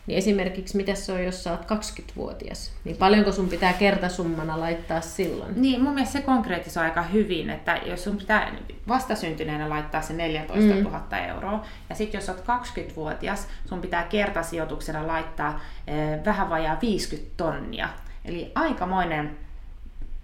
niin 0.10 0.18
esimerkiksi 0.18 0.78
mitä 0.78 0.96
se 0.96 1.12
on, 1.12 1.24
jos 1.24 1.44
sä 1.44 1.52
oot 1.52 1.62
20-vuotias, 1.62 2.72
niin 2.84 2.98
paljonko 2.98 3.32
sun 3.32 3.50
pitää 3.50 3.74
kertasummana 3.74 4.60
laittaa 4.60 5.02
silloin? 5.02 5.62
Niin, 5.62 5.82
mun 5.82 5.94
mielestä 5.94 6.20
se 6.20 6.22
konkreettisoi 6.22 6.84
aika 6.84 7.02
hyvin, 7.02 7.50
että 7.50 7.80
jos 7.86 8.04
sun 8.04 8.18
pitää 8.18 8.52
vastasyntyneenä 8.88 9.70
laittaa 9.70 10.02
se 10.02 10.14
14 10.14 10.76
000 10.76 11.00
mm. 11.00 11.30
euroa, 11.30 11.66
ja 11.90 11.96
sitten 11.96 12.18
jos 12.18 12.30
oot 12.30 12.44
20-vuotias, 12.48 13.48
sun 13.66 13.82
pitää 13.82 14.04
kertasijoituksena 14.04 15.08
laittaa 15.08 15.60
eh, 15.88 16.26
vähän 16.26 16.50
vajaa 16.50 16.78
50 16.82 17.34
tonnia. 17.38 17.90
Eli 18.26 18.52
aikamoinen 18.56 19.38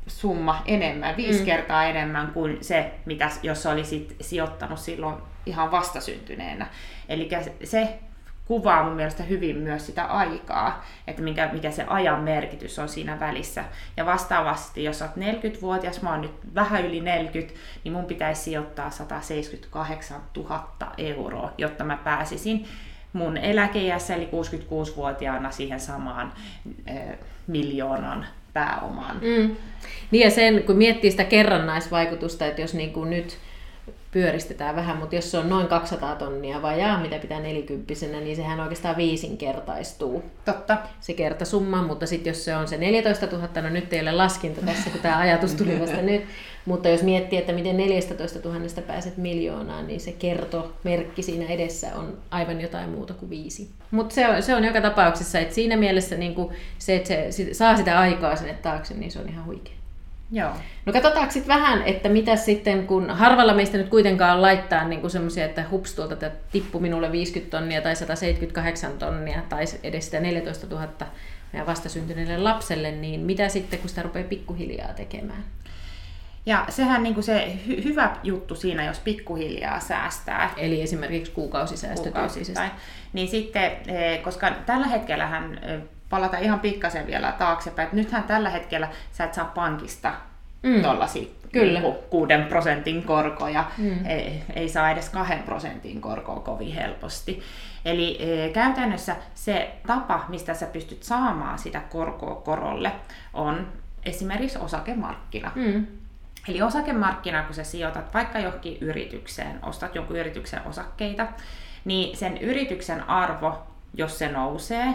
summa 0.07 0.61
enemmän, 0.65 1.17
viisi 1.17 1.39
mm. 1.39 1.45
kertaa 1.45 1.85
enemmän 1.85 2.27
kuin 2.27 2.57
se, 2.61 2.91
mitä 3.05 3.29
jos 3.43 3.65
olisit 3.65 4.15
sijoittanut 4.21 4.79
silloin 4.79 5.15
ihan 5.45 5.71
vastasyntyneenä. 5.71 6.67
Eli 7.09 7.29
se 7.63 7.99
kuvaa 8.45 8.83
mun 8.83 8.93
mielestä 8.93 9.23
hyvin 9.23 9.57
myös 9.57 9.85
sitä 9.85 10.05
aikaa, 10.05 10.85
että 11.07 11.21
mikä, 11.21 11.49
mikä 11.53 11.71
se 11.71 11.83
ajan 11.87 12.23
merkitys 12.23 12.79
on 12.79 12.89
siinä 12.89 13.19
välissä. 13.19 13.63
Ja 13.97 14.05
vastaavasti, 14.05 14.83
jos 14.83 15.01
olet 15.01 15.15
40-vuotias, 15.15 16.01
mä 16.01 16.11
oon 16.11 16.21
nyt 16.21 16.31
vähän 16.55 16.85
yli 16.85 17.01
40, 17.01 17.59
niin 17.83 17.93
mun 17.93 18.05
pitäisi 18.05 18.41
sijoittaa 18.41 18.89
178 18.89 20.21
000 20.37 20.67
euroa, 20.97 21.53
jotta 21.57 21.83
mä 21.83 21.97
pääsisin 21.97 22.65
mun 23.13 23.37
eläkeiässä, 23.37 24.15
eli 24.15 24.29
66-vuotiaana 24.31 25.51
siihen 25.51 25.79
samaan 25.79 26.33
eh, 26.87 27.17
miljoonan 27.47 28.25
pääomaan. 28.53 29.15
Mm. 29.15 29.55
Niin 30.11 30.23
ja 30.23 30.31
sen, 30.31 30.63
kun 30.63 30.77
miettii 30.77 31.11
sitä 31.11 31.23
kerrannaisvaikutusta, 31.23 32.45
että 32.45 32.61
jos 32.61 32.73
niin 32.73 32.93
kuin 32.93 33.09
nyt 33.09 33.37
pyöristetään 34.15 34.75
vähän, 34.75 34.97
mutta 34.97 35.15
jos 35.15 35.31
se 35.31 35.37
on 35.37 35.49
noin 35.49 35.67
200 35.67 36.15
tonnia 36.15 36.61
vai 36.61 36.79
jaa, 36.79 37.01
mitä 37.01 37.19
pitää 37.19 37.39
nelikymppisenä, 37.39 38.19
niin 38.19 38.35
sehän 38.35 38.59
oikeastaan 38.59 38.97
viisinkertaistuu. 38.97 40.23
Totta. 40.45 40.77
Se 40.99 41.13
kertasumma, 41.13 41.81
mutta 41.81 42.07
sitten 42.07 42.31
jos 42.31 42.45
se 42.45 42.55
on 42.55 42.67
se 42.67 42.77
14 42.77 43.25
000, 43.25 43.61
no 43.61 43.69
nyt 43.69 43.93
ei 43.93 44.01
ole 44.01 44.11
laskinta 44.11 44.61
tässä, 44.61 44.89
kun 44.89 45.01
tämä 45.01 45.17
ajatus 45.17 45.53
tuli 45.53 45.79
vasta 45.79 46.01
nyt, 46.01 46.23
mutta 46.65 46.89
jos 46.89 47.03
miettii, 47.03 47.39
että 47.39 47.53
miten 47.53 47.77
14 47.77 48.49
000 48.49 48.59
pääset 48.87 49.17
miljoonaan, 49.17 49.87
niin 49.87 49.99
se 49.99 50.11
kertomerkki 50.11 51.21
siinä 51.21 51.45
edessä 51.45 51.95
on 51.95 52.17
aivan 52.31 52.61
jotain 52.61 52.89
muuta 52.89 53.13
kuin 53.13 53.29
viisi. 53.29 53.69
Mutta 53.91 54.15
se 54.15 54.27
on, 54.27 54.43
se 54.43 54.55
on 54.55 54.63
joka 54.63 54.81
tapauksessa, 54.81 55.39
että 55.39 55.55
siinä 55.55 55.77
mielessä 55.77 56.15
niin 56.15 56.35
se, 56.77 56.95
että 56.95 57.07
se 57.29 57.53
saa 57.53 57.77
sitä 57.77 57.99
aikaa 57.99 58.35
sinne 58.35 58.53
taakse, 58.53 58.93
niin 58.93 59.11
se 59.11 59.19
on 59.19 59.29
ihan 59.29 59.45
huikea. 59.45 59.74
Joo. 60.35 60.51
No 60.85 60.93
katsotaanko 60.93 61.31
sitten 61.31 61.55
vähän, 61.55 61.83
että 61.83 62.09
mitä 62.09 62.35
sitten, 62.35 62.87
kun 62.87 63.09
harvalla 63.09 63.53
meistä 63.53 63.77
nyt 63.77 63.89
kuitenkaan 63.89 64.41
laittaa 64.41 64.87
niin 64.87 65.09
semmoisia, 65.09 65.45
että 65.45 65.65
hups 65.71 65.93
tuolta 65.93 66.13
että 66.13 66.31
tippu 66.51 66.79
minulle 66.79 67.11
50 67.11 67.57
tonnia 67.57 67.81
tai 67.81 67.95
178 67.95 68.97
tonnia 68.97 69.41
tai 69.49 69.65
edes 69.83 70.05
sitä 70.05 70.19
14 70.19 70.67
000 70.67 70.87
ja 71.53 71.65
vastasyntyneelle 71.65 72.37
lapselle, 72.37 72.91
niin 72.91 73.21
mitä 73.21 73.49
sitten, 73.49 73.79
kun 73.79 73.89
sitä 73.89 74.01
rupeaa 74.01 74.27
pikkuhiljaa 74.27 74.93
tekemään? 74.93 75.43
Ja 76.45 76.65
sehän 76.69 77.03
niin 77.03 77.13
kuin 77.13 77.23
se 77.23 77.57
hy- 77.67 77.83
hyvä 77.83 78.15
juttu 78.23 78.55
siinä, 78.55 78.85
jos 78.85 78.99
pikkuhiljaa 78.99 79.79
säästää. 79.79 80.53
Eli 80.57 80.81
esimerkiksi 80.81 81.31
kuukausisäästötyyppisesti. 81.31 82.63
Niin 83.13 83.27
sitten, 83.27 83.71
eh, 83.87 84.21
koska 84.21 84.51
tällä 84.65 84.87
hetkellähän 84.87 85.59
eh, 85.63 85.79
palata 86.09 86.37
ihan 86.37 86.59
pikkasen 86.59 87.07
vielä 87.07 87.31
taaksepäin. 87.31 87.85
Että 87.85 87.95
nythän 87.95 88.23
tällä 88.23 88.49
hetkellä 88.49 88.87
sä 89.11 89.23
et 89.23 89.33
saa 89.33 89.45
pankista 89.45 90.13
mm. 90.63 90.81
tuollaisia 90.81 91.27
Kyllä. 91.59 91.79
Niin 91.79 91.95
kuuden 92.09 92.45
prosentin 92.45 93.03
korkoja, 93.03 93.65
mm. 93.77 94.05
ei, 94.05 94.43
ei 94.55 94.69
saa 94.69 94.91
edes 94.91 95.09
kahden 95.09 95.43
prosentin 95.43 96.01
korkoa 96.01 96.39
kovin 96.39 96.73
helposti. 96.73 97.41
Eli 97.85 98.17
e, 98.19 98.49
käytännössä 98.49 99.15
se 99.35 99.71
tapa, 99.87 100.25
mistä 100.27 100.53
sä 100.53 100.65
pystyt 100.65 101.03
saamaan 101.03 101.59
sitä 101.59 101.81
korkoa 101.89 102.35
korolle, 102.35 102.91
on 103.33 103.67
esimerkiksi 104.05 104.59
osakemarkkina. 104.59 105.51
Mm. 105.55 105.87
Eli 106.47 106.61
osakemarkkina, 106.61 107.43
kun 107.43 107.55
sä 107.55 107.63
sijoitat 107.63 108.13
vaikka 108.13 108.39
johonkin 108.39 108.77
yritykseen, 108.81 109.59
ostat 109.63 109.95
jonkun 109.95 110.15
yrityksen 110.15 110.61
osakkeita, 110.65 111.27
niin 111.85 112.17
sen 112.17 112.37
yrityksen 112.37 113.09
arvo, 113.09 113.63
jos 113.93 114.19
se 114.19 114.27
nousee, 114.27 114.93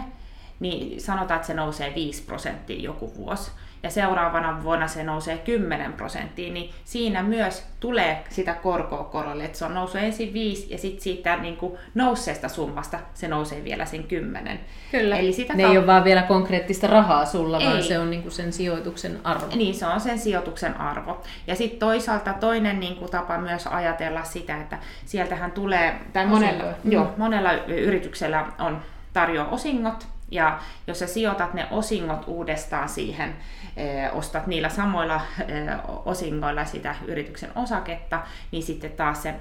niin 0.61 1.01
sanotaan, 1.01 1.35
että 1.35 1.47
se 1.47 1.53
nousee 1.53 1.95
5 1.95 2.23
prosenttia 2.23 2.81
joku 2.81 3.15
vuosi, 3.15 3.51
ja 3.83 3.89
seuraavana 3.89 4.63
vuonna 4.63 4.87
se 4.87 5.03
nousee 5.03 5.37
10 5.37 5.93
prosenttia, 5.93 6.53
niin 6.53 6.71
siinä 6.85 7.23
myös 7.23 7.65
tulee 7.79 8.23
sitä 8.29 8.53
korkoa 8.53 9.03
korolle, 9.03 9.45
että 9.45 9.57
se 9.57 9.65
on 9.65 9.73
noussut 9.73 10.01
ensin 10.01 10.33
5 10.33 10.67
ja 10.71 10.77
sitten 10.77 11.03
siitä 11.03 11.37
niin 11.37 11.57
kuin 11.57 11.77
nousseesta 11.95 12.47
summasta 12.47 12.99
se 13.13 13.27
nousee 13.27 13.63
vielä 13.63 13.85
sen 13.85 14.03
10. 14.03 14.59
Kyllä, 14.91 15.17
Eli 15.17 15.33
sitä 15.33 15.53
ne 15.53 15.63
ka- 15.63 15.69
ei 15.69 15.77
ole 15.77 15.87
vaan 15.87 16.03
vielä 16.03 16.21
konkreettista 16.21 16.87
rahaa 16.87 17.25
sulla, 17.25 17.59
ei. 17.59 17.65
vaan 17.65 17.83
se 17.83 17.99
on 17.99 18.09
niin 18.09 18.21
kuin 18.21 18.31
sen 18.31 18.53
sijoituksen 18.53 19.19
arvo. 19.23 19.45
Niin, 19.55 19.75
se 19.75 19.85
on 19.85 19.99
sen 19.99 20.19
sijoituksen 20.19 20.77
arvo. 20.81 21.23
Ja 21.47 21.55
sitten 21.55 21.79
toisaalta 21.79 22.33
toinen 22.33 22.79
niin 22.79 22.95
kuin 22.95 23.11
tapa 23.11 23.37
myös 23.37 23.67
ajatella 23.67 24.23
sitä, 24.23 24.61
että 24.61 24.77
sieltähän 25.05 25.51
tulee, 25.51 25.95
tai 26.13 26.25
monella, 26.25 26.63
mm. 26.63 26.91
jo, 26.91 27.13
monella 27.17 27.53
yrityksellä 27.67 28.45
on 28.59 28.81
tarjoaa 29.13 29.49
osingot, 29.49 30.07
ja 30.31 30.59
jos 30.87 30.99
sä 30.99 31.07
sijoitat 31.07 31.53
ne 31.53 31.67
osingot 31.71 32.23
uudestaan 32.27 32.89
siihen, 32.89 33.35
eh, 33.77 34.09
ostat 34.15 34.47
niillä 34.47 34.69
samoilla 34.69 35.21
eh, 35.47 35.77
osingoilla 36.05 36.65
sitä 36.65 36.95
yrityksen 37.07 37.51
osaketta, 37.55 38.21
niin 38.51 38.63
sitten 38.63 38.91
taas 38.91 39.23
se 39.23 39.35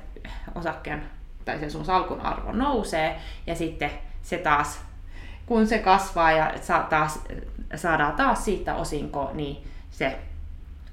osakkeen 0.54 1.02
tai 1.44 1.58
se 1.58 1.70
sun 1.70 1.84
salkun 1.84 2.20
arvo 2.20 2.52
nousee 2.52 3.20
ja 3.46 3.54
sitten 3.54 3.90
se 4.22 4.38
taas, 4.38 4.80
kun 5.46 5.66
se 5.66 5.78
kasvaa 5.78 6.32
ja 6.32 6.52
saa 6.60 6.82
taas, 6.82 7.20
saadaan 7.74 8.16
taas 8.16 8.44
siitä 8.44 8.74
osinko, 8.74 9.30
niin 9.34 9.64
se 9.90 10.18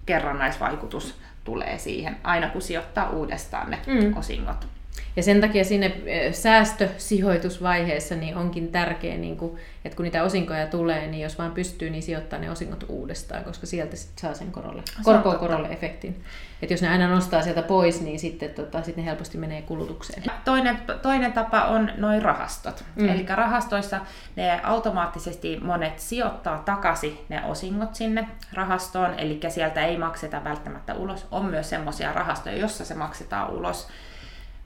kerrannaisvaikutus 0.06 1.20
tulee 1.44 1.78
siihen, 1.78 2.18
aina 2.24 2.50
kun 2.50 2.62
sijoittaa 2.62 3.10
uudestaan 3.10 3.72
ne 3.72 3.80
mm. 3.88 4.18
osingot. 4.18 4.68
Ja 5.16 5.24
sen 5.24 5.42
takia 5.42 5.64
sinne 5.64 6.02
säästösijoitusvaiheessa 6.32 8.16
niin 8.16 8.38
onkin 8.38 8.72
tärkeää, 8.72 9.18
niin 9.18 9.38
kuin, 9.38 9.58
että 9.86 9.96
kun 9.96 10.04
niitä 10.04 10.24
osinkoja 10.24 10.68
tulee, 10.68 11.08
niin 11.08 11.24
jos 11.24 11.38
vaan 11.38 11.52
pystyy, 11.52 11.90
niin 11.90 12.04
sijoittaa 12.04 12.40
ne 12.40 12.52
osingot 12.52 12.86
uudestaan, 12.90 13.44
koska 13.44 13.66
sieltä 13.66 13.96
sit 13.96 14.18
saa 14.18 14.34
sen 14.34 14.52
korolle, 14.52 14.84
korko 15.04 15.34
korolle 15.34 15.68
efektin. 15.68 16.24
Että 16.62 16.74
jos 16.74 16.82
ne 16.82 16.90
aina 16.90 17.08
nostaa 17.08 17.42
sieltä 17.42 17.62
pois, 17.62 18.02
niin 18.02 18.20
sitten, 18.20 18.50
tota, 18.50 18.84
sitten 18.84 19.04
ne 19.04 19.10
helposti 19.10 19.38
menee 19.38 19.62
kulutukseen. 19.62 20.24
Toinen, 20.46 20.80
toinen 21.02 21.34
tapa 21.34 21.62
on 21.62 21.92
noin 21.98 22.22
rahastot. 22.22 22.84
Mm. 22.96 23.10
Eli 23.10 23.26
rahastoissa 23.30 24.02
ne 24.36 24.62
automaattisesti 24.64 25.60
monet 25.60 26.00
sijoittaa 26.00 26.58
takaisin 26.58 27.20
ne 27.30 27.46
osingot 27.46 27.96
sinne 27.96 28.28
rahastoon, 28.54 29.20
eli 29.20 29.40
sieltä 29.50 29.86
ei 29.86 29.98
makseta 29.98 30.44
välttämättä 30.44 30.94
ulos. 30.94 31.28
On 31.32 31.46
myös 31.46 31.70
semmoisia 31.70 32.14
rahastoja, 32.14 32.58
jossa 32.58 32.86
se 32.86 32.94
maksetaan 32.94 33.50
ulos 33.50 33.88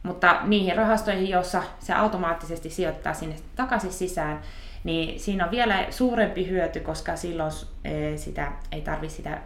mutta 0.04 0.40
niihin 0.44 0.76
rahastoihin, 0.76 1.30
joissa 1.30 1.64
se 1.80 1.94
automaattisesti 1.94 2.70
sijoittaa 2.70 3.14
sinne 3.14 3.36
takaisin 3.56 3.92
sisään, 3.92 4.42
niin 4.84 5.20
siinä 5.20 5.46
on 5.46 5.52
vielä 5.52 5.86
suurempi 5.90 6.48
hyöty, 6.50 6.80
koska 6.80 7.16
silloin 7.16 7.52
eh, 7.86 8.18
sitä 8.18 8.52
ei 8.72 8.82
tarvitse 8.82 9.16
sitä 9.16 9.38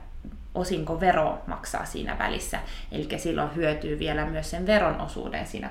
osinkovero 0.56 1.42
maksaa 1.48 1.86
siinä 1.86 2.18
välissä. 2.20 2.60
Eli 2.92 3.08
silloin 3.18 3.56
hyötyy 3.56 4.00
vielä 4.00 4.26
myös 4.26 4.52
sen 4.52 4.68
veron 4.68 5.02
osuuden 5.02 5.48
siinä 5.48 5.70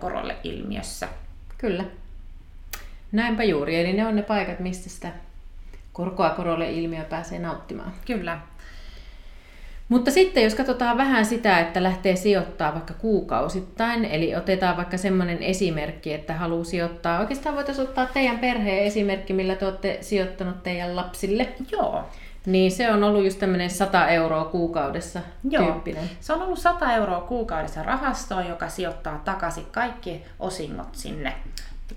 korolle 0.00 0.36
ilmiössä. 0.44 1.08
Kyllä. 1.58 1.84
Näinpä 3.12 3.44
juuri. 3.44 3.80
Eli 3.80 3.92
ne 3.92 4.06
on 4.06 4.16
ne 4.16 4.22
paikat, 4.22 4.60
mistä 4.60 4.90
sitä 4.90 5.08
korkoa 5.92 6.30
korolle 6.30 6.70
ilmiö 6.70 7.04
pääsee 7.04 7.38
nauttimaan. 7.38 7.92
Kyllä. 8.06 8.38
Mutta 9.88 10.10
sitten 10.10 10.44
jos 10.44 10.54
katsotaan 10.54 10.96
vähän 10.96 11.24
sitä, 11.24 11.58
että 11.58 11.82
lähtee 11.82 12.16
sijoittaa 12.16 12.74
vaikka 12.74 12.94
kuukausittain, 12.94 14.04
eli 14.04 14.36
otetaan 14.36 14.76
vaikka 14.76 14.96
semmoinen 14.96 15.42
esimerkki, 15.42 16.12
että 16.12 16.34
haluaa 16.34 16.64
sijoittaa, 16.64 17.20
oikeastaan 17.20 17.54
voitaisiin 17.54 17.88
ottaa 17.88 18.06
teidän 18.06 18.38
perheen 18.38 18.84
esimerkki, 18.84 19.32
millä 19.32 19.54
te 19.54 19.64
olette 19.64 19.98
sijoittanut 20.00 20.62
teidän 20.62 20.96
lapsille. 20.96 21.48
Joo. 21.72 22.04
Niin 22.46 22.72
se 22.72 22.92
on 22.92 23.04
ollut 23.04 23.24
just 23.24 23.38
tämmöinen 23.38 23.70
100 23.70 24.08
euroa 24.08 24.44
kuukaudessa 24.44 25.20
Joo. 25.50 25.64
tyyppinen. 25.64 26.10
Se 26.20 26.32
on 26.32 26.42
ollut 26.42 26.58
100 26.58 26.92
euroa 26.94 27.20
kuukaudessa 27.20 27.82
rahastoon, 27.82 28.46
joka 28.46 28.68
sijoittaa 28.68 29.20
takaisin 29.24 29.66
kaikki 29.72 30.22
osingot 30.38 30.88
sinne 30.92 31.32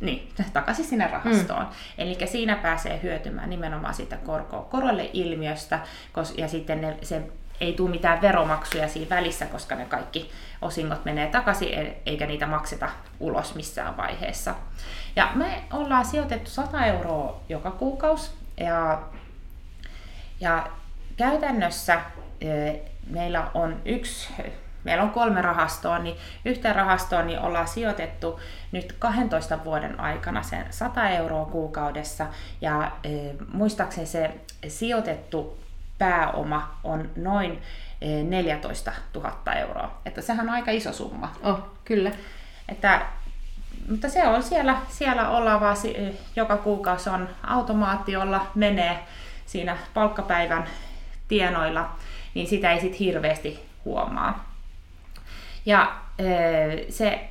niin, 0.02 0.30
takaisin 0.54 0.86
sinne 0.86 1.08
rahastoon. 1.08 1.64
Mm. 1.64 1.72
Eli 1.98 2.18
siinä 2.26 2.56
pääsee 2.56 3.00
hyötymään 3.04 3.50
nimenomaan 3.50 3.94
siitä 3.94 4.18
korko, 4.18 4.68
korolle 4.72 5.10
ilmiöstä, 5.14 5.80
ja 6.38 6.48
sitten 6.48 6.82
ne, 6.82 6.98
se 7.02 7.22
ei 7.62 7.74
tule 7.74 7.90
mitään 7.90 8.22
veromaksuja 8.22 8.88
siinä 8.88 9.16
välissä, 9.16 9.46
koska 9.46 9.76
ne 9.76 9.86
kaikki 9.86 10.32
osingot 10.62 11.06
menee 11.06 11.28
takaisin, 11.28 11.74
e- 11.74 11.98
eikä 12.06 12.26
niitä 12.26 12.48
makseta 12.48 12.90
ulos 13.20 13.56
missään 13.56 13.98
vaiheessa. 13.98 14.56
Ja 15.16 15.32
me 15.36 15.64
ollaan 15.74 16.06
sijoitettu 16.06 16.50
100 16.50 16.86
euroa 16.86 17.42
joka 17.50 17.72
kuukausi, 17.72 18.32
ja, 18.58 19.02
ja 20.40 20.68
käytännössä 21.18 22.02
e, 22.42 22.74
meillä 23.10 23.52
on 23.54 23.82
yksi 23.86 24.34
meillä 24.84 25.04
on 25.04 25.10
kolme 25.10 25.42
rahastoa, 25.42 26.00
niin 26.00 26.16
yhteen 26.46 26.76
rahastoon 26.76 27.28
niin 27.28 27.40
ollaan 27.40 27.68
sijoitettu 27.68 28.40
nyt 28.72 28.96
12 29.00 29.64
vuoden 29.64 30.00
aikana 30.00 30.44
sen 30.44 30.66
100 30.70 31.10
euroa 31.10 31.46
kuukaudessa 31.46 32.28
ja 32.62 32.92
e, 33.04 33.10
muistaakseni 33.54 34.08
se 34.08 34.32
sijoitettu 34.68 35.60
pääoma 36.02 36.78
on 36.84 37.10
noin 37.16 37.62
14 38.24 38.92
eh, 38.92 38.98
000 39.14 39.54
euroa. 39.54 40.02
Että 40.06 40.22
sehän 40.22 40.50
on 40.50 40.56
aika 40.56 40.72
iso 40.72 40.94
summa. 40.94 41.32
Oh, 41.44 41.60
kyllä. 41.86 42.12
Että, 42.70 43.02
mutta 43.90 44.10
se 44.10 44.28
on 44.28 44.44
siellä, 44.44 44.78
siellä 44.90 45.30
ollaan 45.30 45.62
vaan 45.62 45.78
eh, 45.94 46.14
joka 46.36 46.58
kuukausi 46.58 47.10
on 47.10 47.30
automaatiolla 47.48 48.48
menee 48.56 49.00
siinä 49.46 49.78
palkkapäivän 49.94 50.66
tienoilla 51.28 51.90
niin 52.34 52.48
sitä 52.48 52.72
ei 52.72 52.82
sitten 52.82 53.00
hirveästi 53.00 53.66
huomaa. 53.86 54.52
Ja 55.66 55.96
se 56.90 57.31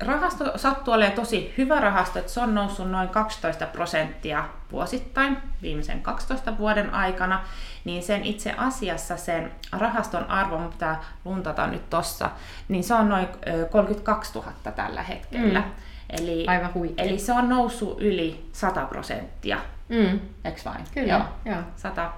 rahasto 0.00 0.58
sattuu 0.58 0.94
olemaan 0.94 1.16
tosi 1.16 1.54
hyvä 1.58 1.80
rahasto, 1.80 2.18
että 2.18 2.32
se 2.32 2.40
on 2.40 2.54
noussut 2.54 2.90
noin 2.90 3.08
12 3.08 3.66
prosenttia 3.66 4.44
vuosittain 4.72 5.36
viimeisen 5.62 6.02
12 6.02 6.58
vuoden 6.58 6.94
aikana, 6.94 7.44
niin 7.84 8.02
sen 8.02 8.24
itse 8.24 8.54
asiassa 8.56 9.16
sen 9.16 9.52
rahaston 9.72 10.30
arvo, 10.30 10.58
mitä 10.58 10.96
luntata 11.24 11.66
nyt 11.66 11.90
tossa, 11.90 12.30
niin 12.68 12.84
se 12.84 12.94
on 12.94 13.08
noin 13.08 13.28
32 13.70 14.34
000 14.34 14.52
tällä 14.76 15.02
hetkellä. 15.02 15.60
Mm. 15.60 15.72
Eli, 16.10 16.46
Aivan 16.46 16.70
eli 16.98 17.18
se 17.18 17.32
on 17.32 17.48
noussut 17.48 18.00
yli 18.00 18.48
100 18.52 18.86
prosenttia. 18.86 19.58
Mm. 19.88 20.20
Eikö 20.44 20.60
vain? 20.64 20.84
Kyllä, 20.94 21.12
joo. 21.12 21.22
joo. 21.44 21.62
100 21.76 22.12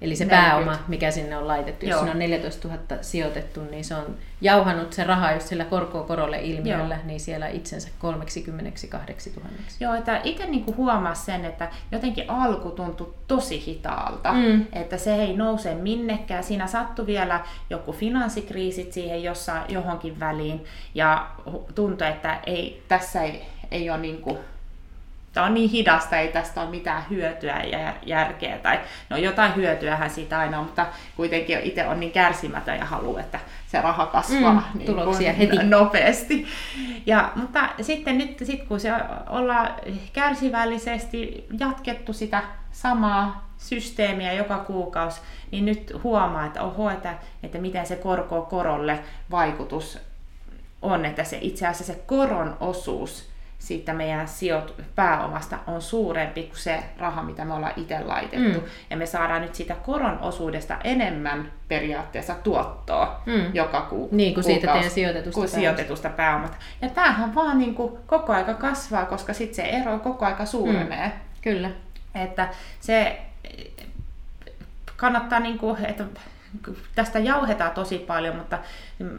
Eli 0.00 0.16
se 0.16 0.24
40. 0.24 0.36
pääoma, 0.36 0.78
mikä 0.88 1.10
sinne 1.10 1.36
on 1.36 1.46
laitettu, 1.46 1.86
jos 1.86 1.98
sinne 1.98 2.12
on 2.12 2.18
14 2.18 2.68
000 2.68 2.80
sijoitettu, 3.00 3.64
niin 3.64 3.84
se 3.84 3.94
on 3.94 4.16
jauhanut 4.40 4.92
se 4.92 5.04
raha 5.04 5.32
just 5.32 5.46
sillä 5.46 5.64
korkoa 5.64 6.02
korolle 6.02 6.40
ilmiöllä, 6.42 6.94
Joo. 6.94 7.06
niin 7.06 7.20
siellä 7.20 7.48
itsensä 7.48 7.88
30 7.98 8.70
000. 8.92 9.04
Joo, 9.80 9.94
että 9.94 10.20
itse 10.24 10.46
niinku 10.46 10.74
huomasi 10.76 11.24
sen, 11.24 11.44
että 11.44 11.68
jotenkin 11.92 12.30
alku 12.30 12.70
tuntui 12.70 13.14
tosi 13.28 13.66
hitaalta, 13.66 14.32
mm. 14.32 14.66
että 14.72 14.96
se 14.96 15.14
ei 15.14 15.36
nouse 15.36 15.74
minnekään. 15.74 16.44
Siinä 16.44 16.66
sattui 16.66 17.06
vielä 17.06 17.40
joku 17.70 17.92
finanssikriisit 17.92 18.92
siihen 18.92 19.22
jossain 19.22 19.62
johonkin 19.68 20.20
väliin, 20.20 20.64
ja 20.94 21.30
tuntui, 21.74 22.08
että 22.08 22.40
ei, 22.46 22.82
tässä 22.88 23.22
ei, 23.22 23.42
ei 23.70 23.90
ole 23.90 23.98
niinku 23.98 24.38
tämä 25.32 25.46
on 25.46 25.54
niin 25.54 25.70
hidasta, 25.70 26.16
ei 26.16 26.28
tästä 26.28 26.60
ole 26.60 26.70
mitään 26.70 27.02
hyötyä 27.10 27.62
ja 27.62 27.94
järkeä. 28.06 28.58
Tai, 28.58 28.80
no 29.10 29.16
jotain 29.16 29.56
hyötyähän 29.56 30.10
siitä 30.10 30.38
aina 30.38 30.58
on, 30.58 30.64
mutta 30.64 30.86
kuitenkin 31.16 31.58
itse 31.62 31.86
on 31.86 32.00
niin 32.00 32.12
kärsimätön 32.12 32.78
ja 32.78 32.84
haluaa, 32.84 33.20
että 33.20 33.40
se 33.66 33.80
raha 33.80 34.06
kasvaa 34.06 34.52
mm, 34.52 34.78
niin 34.78 34.86
tuloksia 34.86 35.32
heti. 35.32 35.56
nopeasti. 35.62 36.46
Ja, 37.06 37.32
mutta 37.36 37.68
sitten 37.80 38.18
nyt 38.18 38.38
sit 38.42 38.64
kun 38.64 38.80
se 38.80 38.92
ollaan 39.28 39.74
kärsivällisesti 40.12 41.46
jatkettu 41.58 42.12
sitä 42.12 42.42
samaa 42.72 43.50
systeemiä 43.58 44.32
joka 44.32 44.58
kuukausi, 44.58 45.20
niin 45.50 45.64
nyt 45.64 45.92
huomaa, 46.04 46.46
että 46.46 46.62
oho, 46.62 46.90
että, 46.90 47.14
että 47.42 47.58
miten 47.58 47.86
se 47.86 47.96
korko 47.96 48.42
korolle 48.42 48.98
vaikutus 49.30 49.98
on, 50.82 51.04
että 51.04 51.24
se 51.24 51.38
itse 51.40 51.66
asiassa 51.66 51.92
se 51.92 52.00
koron 52.06 52.56
osuus 52.60 53.29
siitä 53.60 53.92
meidän 53.92 54.28
sijoit 54.28 54.72
pääomasta 54.94 55.58
on 55.66 55.82
suurempi 55.82 56.42
kuin 56.42 56.58
se 56.58 56.82
raha, 56.98 57.22
mitä 57.22 57.44
me 57.44 57.54
ollaan 57.54 57.72
itse 57.76 58.00
laitettu. 58.00 58.60
Mm. 58.60 58.66
Ja 58.90 58.96
me 58.96 59.06
saadaan 59.06 59.42
nyt 59.42 59.54
siitä 59.54 59.74
koron 59.74 60.18
osuudesta 60.18 60.76
enemmän 60.84 61.52
periaatteessa 61.68 62.34
tuottoa 62.34 63.22
mm. 63.26 63.54
joka 63.54 63.80
ku, 63.80 64.08
niin, 64.12 64.34
kuin 64.34 64.44
siitä 64.44 64.72
teidän 64.72 64.90
sijoitetusta, 64.90 65.34
kuin 65.34 65.48
sijoitetusta 65.48 66.08
pääomasta. 66.08 66.56
Ja 66.82 66.88
tämähän 66.88 67.34
vaan 67.34 67.58
niin 67.58 67.74
kuin 67.74 67.92
koko 68.06 68.32
aika 68.32 68.54
kasvaa, 68.54 69.04
koska 69.04 69.32
sitten 69.32 69.56
se 69.56 69.62
ero 69.62 69.98
koko 69.98 70.26
aika 70.26 70.46
suurenee. 70.46 71.06
Mm. 71.06 71.12
Kyllä. 71.42 71.70
Että 72.14 72.48
se 72.80 73.20
kannattaa, 74.96 75.40
niin 75.40 75.58
kuin, 75.58 75.84
että 75.84 76.04
tästä 76.94 77.18
jauhetaan 77.18 77.70
tosi 77.70 77.98
paljon, 77.98 78.36
mutta 78.36 78.58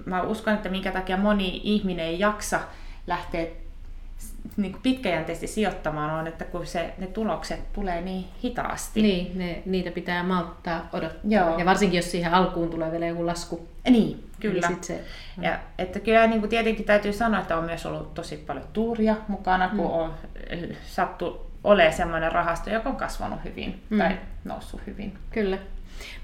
mä 0.05 0.21
uskon, 0.21 0.53
että 0.53 0.69
minkä 0.69 0.91
takia 0.91 1.17
moni 1.17 1.61
ihminen 1.63 2.05
ei 2.05 2.19
jaksa 2.19 2.59
lähteä 3.07 3.45
niin 4.57 4.71
kuin 4.71 4.81
pitkäjänteisesti 4.81 5.47
sijoittamaan 5.47 6.19
on, 6.19 6.27
että 6.27 6.45
kun 6.45 6.65
se, 6.65 6.93
ne 6.97 7.07
tulokset 7.07 7.73
tulee 7.73 8.01
niin 8.01 8.25
hitaasti. 8.43 9.01
Niin, 9.01 9.37
ne, 9.37 9.61
niitä 9.65 9.91
pitää 9.91 10.23
malttaa 10.23 10.89
odottaa. 10.93 11.21
Joo. 11.23 11.57
Ja 11.57 11.65
varsinkin, 11.65 11.97
jos 11.97 12.11
siihen 12.11 12.33
alkuun 12.33 12.69
tulee 12.69 12.91
vielä 12.91 13.07
joku 13.07 13.25
lasku. 13.25 13.67
Niin, 13.89 14.23
kyllä. 14.39 14.67
Niin 14.67 14.83
se, 14.83 15.01
ja, 15.41 15.59
että 15.77 15.99
kyllä 15.99 16.27
niin 16.27 16.39
kuin 16.39 16.49
tietenkin 16.49 16.85
täytyy 16.85 17.13
sanoa, 17.13 17.41
että 17.41 17.57
on 17.57 17.63
myös 17.63 17.85
ollut 17.85 18.13
tosi 18.13 18.37
paljon 18.37 18.65
tuuria 18.73 19.15
mukana, 19.27 19.69
kun 19.69 19.85
mm. 19.85 19.91
on 19.91 20.13
eh, 20.49 20.77
sattu 20.85 21.51
olemaan 21.63 21.93
sellainen 21.93 22.31
rahasto, 22.31 22.69
joka 22.69 22.89
on 22.89 22.95
kasvanut 22.95 23.39
hyvin 23.43 23.81
mm. 23.89 23.97
tai 23.97 24.17
noussut 24.43 24.81
hyvin. 24.87 25.17
Kyllä. 25.29 25.57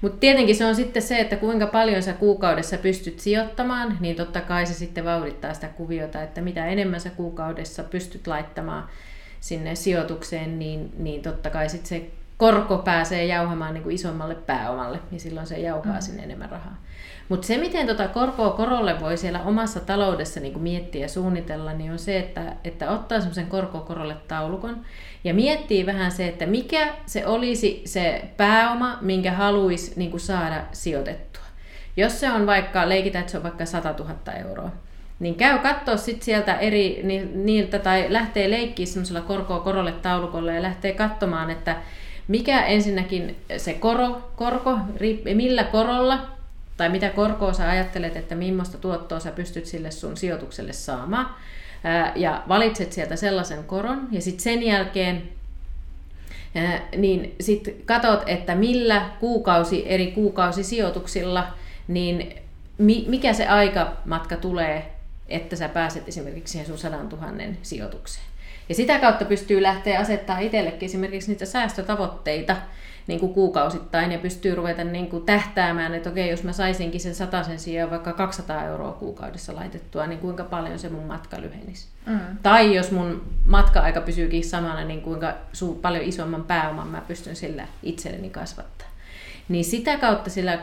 Mutta 0.00 0.18
tietenkin 0.18 0.56
se 0.56 0.66
on 0.66 0.74
sitten 0.74 1.02
se, 1.02 1.18
että 1.18 1.36
kuinka 1.36 1.66
paljon 1.66 2.02
sä 2.02 2.12
kuukaudessa 2.12 2.76
pystyt 2.78 3.20
sijoittamaan, 3.20 3.96
niin 4.00 4.16
totta 4.16 4.40
kai 4.40 4.66
se 4.66 4.74
sitten 4.74 5.04
vauhdittaa 5.04 5.54
sitä 5.54 5.68
kuviota, 5.68 6.22
että 6.22 6.40
mitä 6.40 6.66
enemmän 6.66 7.00
sä 7.00 7.10
kuukaudessa 7.10 7.82
pystyt 7.82 8.26
laittamaan 8.26 8.88
sinne 9.40 9.74
sijoitukseen, 9.74 10.58
niin, 10.58 10.92
niin 10.98 11.22
totta 11.22 11.50
kai 11.50 11.68
sitten 11.68 11.88
se 11.88 12.10
korko 12.38 12.78
pääsee 12.78 13.24
jauhamaan 13.24 13.74
niin 13.74 13.82
kuin 13.82 13.94
isommalle 13.94 14.34
pääomalle, 14.34 14.98
ja 15.12 15.20
silloin 15.20 15.46
se 15.46 15.58
jauhaa 15.58 15.94
mm. 15.94 16.00
sinne 16.00 16.22
enemmän 16.22 16.50
rahaa. 16.50 16.82
Mutta 17.28 17.46
se, 17.46 17.58
miten 17.58 17.86
tota 17.86 18.08
korkoa 18.08 18.50
korolle 18.50 19.00
voi 19.00 19.16
siellä 19.16 19.42
omassa 19.42 19.80
taloudessa 19.80 20.40
niin 20.40 20.52
kuin 20.52 20.62
miettiä 20.62 21.02
ja 21.02 21.08
suunnitella, 21.08 21.72
niin 21.72 21.92
on 21.92 21.98
se, 21.98 22.18
että, 22.18 22.42
että 22.64 22.90
ottaa 22.90 23.18
semmoisen 23.18 23.46
korkoa 23.46 23.80
korolle 23.80 24.16
taulukon 24.28 24.80
ja 25.24 25.34
miettii 25.34 25.86
vähän 25.86 26.10
se, 26.10 26.28
että 26.28 26.46
mikä 26.46 26.94
se 27.06 27.26
olisi 27.26 27.82
se 27.84 28.24
pääoma, 28.36 28.98
minkä 29.00 29.32
haluaisi 29.32 29.92
niin 29.96 30.10
kuin 30.10 30.20
saada 30.20 30.62
sijoitettua. 30.72 31.42
Jos 31.96 32.20
se 32.20 32.30
on 32.30 32.46
vaikka, 32.46 32.88
leikitään, 32.88 33.20
että 33.20 33.30
se 33.30 33.36
on 33.36 33.42
vaikka 33.42 33.66
100 33.66 33.94
000 33.98 34.32
euroa, 34.32 34.70
niin 35.20 35.34
käy 35.34 35.58
katsoa 35.58 35.96
sitten 35.96 36.24
sieltä 36.24 36.54
eri 36.54 37.02
niiltä 37.34 37.78
tai 37.78 38.06
lähtee 38.08 38.50
leikkiä 38.50 38.86
semmoisella 38.86 39.20
korkoa 39.20 39.60
korolle 39.60 39.92
taulukolle 39.92 40.54
ja 40.54 40.62
lähtee 40.62 40.92
katsomaan, 40.92 41.50
että 41.50 41.76
mikä 42.28 42.64
ensinnäkin 42.64 43.36
se 43.56 43.74
koro, 43.74 44.30
korko, 44.36 44.78
millä 45.34 45.64
korolla 45.64 46.26
tai 46.76 46.88
mitä 46.88 47.10
korkoa 47.10 47.52
sä 47.52 47.70
ajattelet, 47.70 48.16
että 48.16 48.34
millaista 48.34 48.78
tuottoa 48.78 49.20
sä 49.20 49.30
pystyt 49.30 49.66
sille 49.66 49.90
sun 49.90 50.16
sijoitukselle 50.16 50.72
saamaan. 50.72 51.34
Ja 52.14 52.42
valitset 52.48 52.92
sieltä 52.92 53.16
sellaisen 53.16 53.64
koron 53.64 54.08
ja 54.10 54.20
sitten 54.20 54.42
sen 54.42 54.62
jälkeen 54.62 55.22
niin 56.96 57.34
sitten 57.40 57.74
katot, 57.84 58.22
että 58.26 58.54
millä 58.54 59.10
kuukausi 59.20 59.84
eri 59.86 60.06
kuukausisijoituksilla, 60.06 61.46
niin 61.88 62.34
mikä 63.06 63.32
se 63.32 63.46
aikamatka 63.46 64.36
tulee, 64.36 64.92
että 65.28 65.56
sä 65.56 65.68
pääset 65.68 66.08
esimerkiksi 66.08 66.52
siihen 66.52 66.66
sun 66.66 66.78
100 66.78 66.96
000 66.96 67.32
sijoitukseen. 67.62 68.27
Ja 68.68 68.74
sitä 68.74 68.98
kautta 68.98 69.24
pystyy 69.24 69.62
lähteä 69.62 70.00
asettaa 70.00 70.38
itsellekin 70.38 70.86
esimerkiksi 70.86 71.30
niitä 71.30 71.46
säästötavoitteita 71.46 72.56
niin 73.08 73.20
kuin 73.20 73.34
kuukausittain 73.34 74.12
ja 74.12 74.18
pystyy 74.18 74.54
ruveta 74.54 74.84
niin 74.84 75.08
kuin 75.10 75.24
tähtäämään, 75.24 75.94
että 75.94 76.10
okei, 76.10 76.30
jos 76.30 76.42
mä 76.42 76.52
saisinkin 76.52 77.00
sen 77.00 77.14
sen 77.14 77.58
sijaan 77.58 77.90
vaikka 77.90 78.12
200 78.12 78.64
euroa 78.64 78.92
kuukaudessa 78.92 79.54
laitettua, 79.54 80.06
niin 80.06 80.18
kuinka 80.18 80.44
paljon 80.44 80.78
se 80.78 80.88
mun 80.88 81.06
matka 81.06 81.40
lyhenisi. 81.40 81.88
Mm. 82.06 82.18
Tai 82.42 82.74
jos 82.74 82.90
mun 82.90 83.22
matka-aika 83.44 84.00
pysyykin 84.00 84.44
samana, 84.44 84.84
niin 84.84 85.02
kuinka 85.02 85.34
su- 85.52 85.78
paljon 85.82 86.04
isomman 86.04 86.44
pääoman 86.44 86.88
mä 86.88 87.02
pystyn 87.08 87.36
sillä 87.36 87.66
itselleni 87.82 88.30
kasvattaa. 88.30 88.88
Niin 89.48 89.64
sitä 89.64 89.96
kautta 89.96 90.30
sillä, 90.30 90.58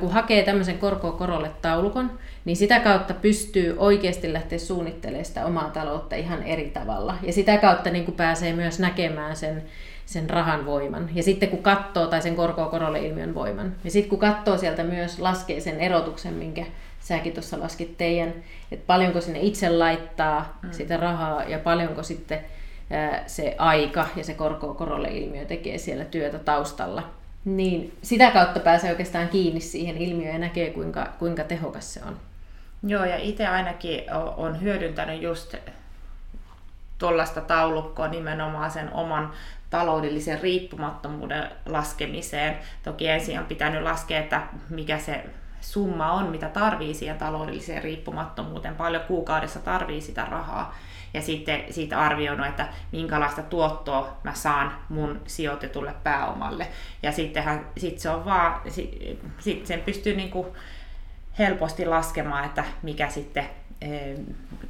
kun 0.00 0.10
hakee 0.10 0.42
tämmöisen 0.42 0.78
korkoa 0.78 1.12
korolle 1.12 1.50
taulukon, 1.62 2.18
niin 2.44 2.56
sitä 2.56 2.80
kautta 2.80 3.14
pystyy 3.14 3.74
oikeasti 3.78 4.32
lähteä 4.32 4.58
suunnittelemaan 4.58 5.24
sitä 5.24 5.46
omaa 5.46 5.70
taloutta 5.70 6.16
ihan 6.16 6.42
eri 6.42 6.70
tavalla. 6.70 7.14
Ja 7.22 7.32
sitä 7.32 7.58
kautta 7.58 7.90
niin 7.90 8.04
kuin 8.04 8.14
pääsee 8.14 8.52
myös 8.52 8.78
näkemään 8.78 9.36
sen, 9.36 9.62
sen 10.06 10.30
rahan 10.30 10.66
voiman. 10.66 11.10
Ja 11.14 11.22
sitten 11.22 11.48
kun 11.48 11.62
katsoo, 11.62 12.06
tai 12.06 12.22
sen 12.22 12.36
korkoa 12.36 12.68
korolle 12.68 13.00
ilmiön 13.00 13.34
voiman. 13.34 13.74
Ja 13.84 13.90
sitten 13.90 14.10
kun 14.10 14.18
katsoo 14.18 14.58
sieltä 14.58 14.84
myös, 14.84 15.18
laskee 15.18 15.60
sen 15.60 15.80
erotuksen, 15.80 16.34
minkä 16.34 16.66
säkin 17.00 17.32
tuossa 17.32 17.60
laskit 17.60 17.98
teidän, 17.98 18.34
että 18.72 18.86
paljonko 18.86 19.20
sinne 19.20 19.40
itse 19.40 19.70
laittaa 19.70 20.58
mm. 20.62 20.72
sitä 20.72 20.96
rahaa 20.96 21.44
ja 21.44 21.58
paljonko 21.58 22.02
sitten 22.02 22.40
se 23.26 23.54
aika 23.58 24.06
ja 24.16 24.24
se 24.24 24.34
korkoa 24.34 24.74
korolle 24.74 25.08
ilmiö 25.08 25.44
tekee 25.44 25.78
siellä 25.78 26.04
työtä 26.04 26.38
taustalla. 26.38 27.02
Niin 27.44 27.98
sitä 28.02 28.30
kautta 28.30 28.60
pääsee 28.60 28.90
oikeastaan 28.90 29.28
kiinni 29.28 29.60
siihen 29.60 29.96
ilmiöön 29.96 30.32
ja 30.32 30.38
näkee, 30.38 30.70
kuinka, 30.70 31.12
kuinka 31.18 31.44
tehokas 31.44 31.94
se 31.94 32.00
on. 32.04 32.16
Joo, 32.82 33.04
ja 33.04 33.16
itse 33.16 33.46
ainakin 33.46 34.04
on 34.36 34.60
hyödyntänyt 34.60 35.22
just 35.22 35.54
tuollaista 36.98 37.40
taulukkoa 37.40 38.08
nimenomaan 38.08 38.70
sen 38.70 38.92
oman 38.92 39.32
taloudellisen 39.70 40.40
riippumattomuuden 40.40 41.50
laskemiseen. 41.66 42.58
Toki 42.82 43.08
ensin 43.08 43.38
on 43.38 43.46
pitänyt 43.46 43.82
laskea, 43.82 44.18
että 44.18 44.42
mikä 44.70 44.98
se 44.98 45.24
summa 45.60 46.12
on, 46.12 46.26
mitä 46.26 46.48
tarvii 46.48 46.94
siihen 46.94 47.18
taloudelliseen 47.18 47.82
riippumattomuuteen, 47.82 48.74
paljon 48.74 49.02
kuukaudessa 49.02 49.58
tarvii 49.58 50.00
sitä 50.00 50.24
rahaa. 50.24 50.74
Ja 51.14 51.22
sitten 51.22 51.64
siitä 51.70 52.00
arvioinut, 52.00 52.46
että 52.46 52.68
minkälaista 52.92 53.42
tuottoa 53.42 54.16
mä 54.24 54.34
saan 54.34 54.72
mun 54.88 55.20
sijoitetulle 55.26 55.94
pääomalle. 56.02 56.66
Ja 57.02 57.12
sittenhän 57.12 57.66
sit 57.78 57.98
se 57.98 58.10
on 58.10 58.24
vaan, 58.24 58.60
sit, 59.38 59.66
sen 59.66 59.80
pystyy 59.80 60.16
niinku 60.16 60.56
helposti 61.38 61.86
laskemaan, 61.86 62.44
että 62.44 62.64
mikä 62.82 63.08
sitten 63.08 63.44
eh, 63.80 64.16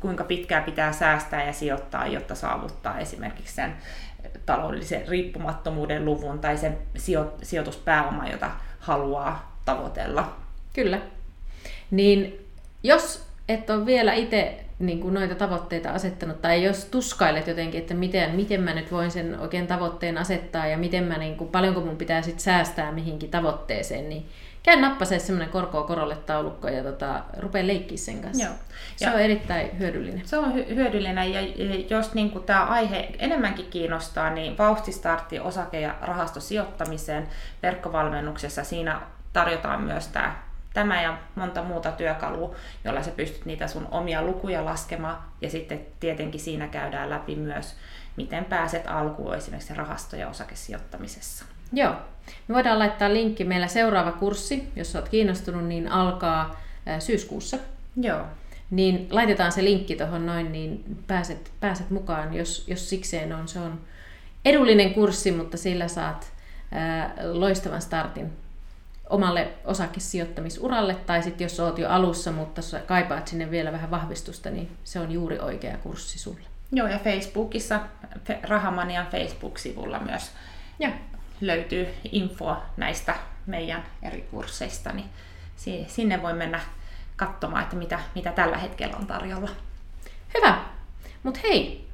kuinka 0.00 0.24
pitkään 0.24 0.64
pitää 0.64 0.92
säästää 0.92 1.44
ja 1.44 1.52
sijoittaa, 1.52 2.06
jotta 2.06 2.34
saavuttaa 2.34 2.98
esimerkiksi 2.98 3.54
sen 3.54 3.76
taloudellisen 4.46 5.08
riippumattomuuden 5.08 6.04
luvun 6.04 6.38
tai 6.38 6.58
sen 6.58 6.78
sijoituspääoma, 7.42 8.28
jota 8.28 8.50
haluaa 8.80 9.56
tavoitella. 9.64 10.36
Kyllä. 10.72 11.00
Niin 11.90 12.46
jos 12.82 13.26
et 13.48 13.70
ole 13.70 13.86
vielä 13.86 14.14
itse 14.14 14.64
niin 14.80 15.00
kuin 15.00 15.14
noita 15.14 15.34
tavoitteita 15.34 15.90
asettanut, 15.90 16.42
tai 16.42 16.64
jos 16.64 16.84
tuskailet 16.84 17.46
jotenkin, 17.46 17.80
että 17.80 17.94
miten, 17.94 18.30
miten 18.30 18.62
mä 18.62 18.74
nyt 18.74 18.92
voin 18.92 19.10
sen 19.10 19.38
oikein 19.38 19.66
tavoitteen 19.66 20.18
asettaa, 20.18 20.66
ja 20.66 20.78
miten 20.78 21.04
mä, 21.04 21.18
niin 21.18 21.36
kuin, 21.36 21.50
paljonko 21.50 21.80
mun 21.80 21.96
pitää 21.96 22.22
sit 22.22 22.40
säästää 22.40 22.92
mihinkin 22.92 23.30
tavoitteeseen, 23.30 24.08
niin 24.08 24.26
käy 24.62 24.80
nappasee 24.80 25.18
semmoinen 25.18 25.52
korkoa 25.52 25.82
korolle 25.82 26.16
taulukko 26.16 26.68
ja 26.68 26.82
tota, 26.82 27.22
rupea 27.38 27.66
leikkiä 27.66 27.96
sen 27.96 28.20
kanssa. 28.20 28.44
Joo. 28.44 28.54
Se 28.96 29.04
ja 29.04 29.12
on 29.12 29.20
erittäin 29.20 29.78
hyödyllinen. 29.78 30.26
Se 30.26 30.38
on 30.38 30.52
hy- 30.52 30.74
hyödyllinen 30.74 31.32
ja 31.32 31.40
jos 31.90 32.14
niin 32.14 32.30
kuin 32.30 32.44
tämä 32.44 32.64
aihe 32.64 33.10
enemmänkin 33.18 33.66
kiinnostaa, 33.70 34.30
niin 34.30 34.58
vauhtistartti 34.58 35.40
osake- 35.40 35.80
ja 35.80 35.94
rahastosijoittamiseen 36.02 37.28
verkkovalmennuksessa 37.62 38.64
siinä 38.64 39.00
tarjotaan 39.32 39.82
myös 39.82 40.08
tämä 40.08 40.49
tämä 40.74 41.02
ja 41.02 41.18
monta 41.34 41.62
muuta 41.62 41.92
työkalua, 41.92 42.54
jolla 42.84 43.02
sä 43.02 43.10
pystyt 43.10 43.44
niitä 43.44 43.66
sun 43.66 43.88
omia 43.90 44.22
lukuja 44.22 44.64
laskemaan. 44.64 45.18
Ja 45.40 45.50
sitten 45.50 45.80
tietenkin 46.00 46.40
siinä 46.40 46.68
käydään 46.68 47.10
läpi 47.10 47.36
myös, 47.36 47.74
miten 48.16 48.44
pääset 48.44 48.86
alkuun 48.86 49.34
esimerkiksi 49.34 49.74
rahasto- 49.74 50.16
ja 50.16 50.28
osakesijoittamisessa. 50.28 51.44
Joo. 51.72 51.94
Me 52.48 52.54
voidaan 52.54 52.78
laittaa 52.78 53.12
linkki. 53.12 53.44
Meillä 53.44 53.68
seuraava 53.68 54.12
kurssi, 54.12 54.72
jos 54.76 54.96
olet 54.96 55.08
kiinnostunut, 55.08 55.64
niin 55.64 55.88
alkaa 55.88 56.60
syyskuussa. 56.98 57.58
Joo. 57.96 58.26
Niin 58.70 59.08
laitetaan 59.10 59.52
se 59.52 59.64
linkki 59.64 59.96
tuohon 59.96 60.26
noin, 60.26 60.52
niin 60.52 60.84
pääset, 61.06 61.52
pääset 61.60 61.90
mukaan, 61.90 62.34
jos, 62.34 62.68
jos 62.68 62.90
sikseen 62.90 63.32
on. 63.32 63.48
Se 63.48 63.58
on 63.58 63.80
edullinen 64.44 64.94
kurssi, 64.94 65.32
mutta 65.32 65.56
sillä 65.56 65.88
saat 65.88 66.32
ää, 66.72 67.14
loistavan 67.22 67.82
startin 67.82 68.32
omalle 69.10 69.48
osakesijoittamisuralle, 69.64 70.94
tai 70.94 71.22
sitten 71.22 71.44
jos 71.44 71.60
oot 71.60 71.78
jo 71.78 71.88
alussa, 71.88 72.32
mutta 72.32 72.60
kaipaat 72.86 73.28
sinne 73.28 73.50
vielä 73.50 73.72
vähän 73.72 73.90
vahvistusta, 73.90 74.50
niin 74.50 74.76
se 74.84 75.00
on 75.00 75.12
juuri 75.12 75.38
oikea 75.38 75.76
kurssi 75.76 76.18
sulle. 76.18 76.40
Joo, 76.72 76.88
ja 76.88 76.98
Facebookissa, 76.98 77.80
Rahamanian 78.42 79.06
Facebook-sivulla 79.06 79.98
myös 79.98 80.30
ja. 80.78 80.90
löytyy 81.40 81.88
info 82.12 82.56
näistä 82.76 83.14
meidän 83.46 83.84
eri 84.02 84.28
kursseista, 84.30 84.92
niin 84.92 85.08
sinne 85.86 86.22
voi 86.22 86.32
mennä 86.32 86.60
katsomaan, 87.16 87.62
että 87.62 87.76
mitä, 87.76 88.00
mitä 88.14 88.32
tällä 88.32 88.58
hetkellä 88.58 88.96
on 88.96 89.06
tarjolla. 89.06 89.50
Hyvä. 90.34 90.64
Mutta 91.22 91.40
hei, 91.42 91.88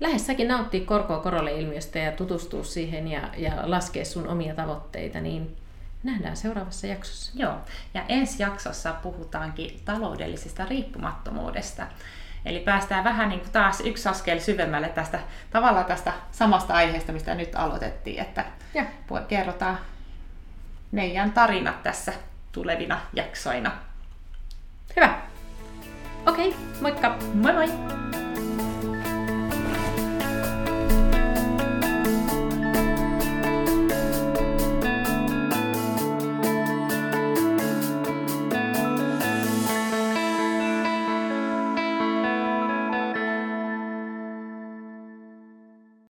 lähde 0.00 0.18
säkin 0.18 0.48
nauttia 0.48 0.84
korkoa 0.84 1.18
korolle 1.18 1.52
ilmiöstä 1.52 1.98
ja 1.98 2.12
tutustua 2.12 2.64
siihen 2.64 3.08
ja, 3.08 3.20
ja 3.36 3.52
laskea 3.62 4.04
sun 4.04 4.28
omia 4.28 4.54
tavoitteita, 4.54 5.20
niin 5.20 5.56
nähdään 6.02 6.36
seuraavassa 6.36 6.86
jaksossa. 6.86 7.32
Joo, 7.34 7.54
ja 7.94 8.04
ensi 8.08 8.42
jaksossa 8.42 8.92
puhutaankin 8.92 9.80
taloudellisesta 9.84 10.64
riippumattomuudesta. 10.64 11.86
Eli 12.44 12.60
päästään 12.60 13.04
vähän 13.04 13.28
niin 13.28 13.40
kuin 13.40 13.52
taas 13.52 13.80
yksi 13.80 14.08
askel 14.08 14.38
syvemmälle 14.38 14.88
tästä 14.88 15.18
tavallaan 15.50 15.84
tästä 15.84 16.12
samasta 16.32 16.74
aiheesta, 16.74 17.12
mistä 17.12 17.34
nyt 17.34 17.54
aloitettiin, 17.54 18.20
että 18.20 18.44
ja. 18.74 18.84
kerrotaan 19.28 19.78
meidän 20.90 21.32
tarinat 21.32 21.82
tässä 21.82 22.12
tulevina 22.52 23.00
jaksoina. 23.12 23.72
Hyvä. 24.96 25.18
Okei, 26.26 26.48
okay, 26.48 26.60
moikka! 26.80 27.16
Moi 27.34 27.52
moi! 27.52 28.21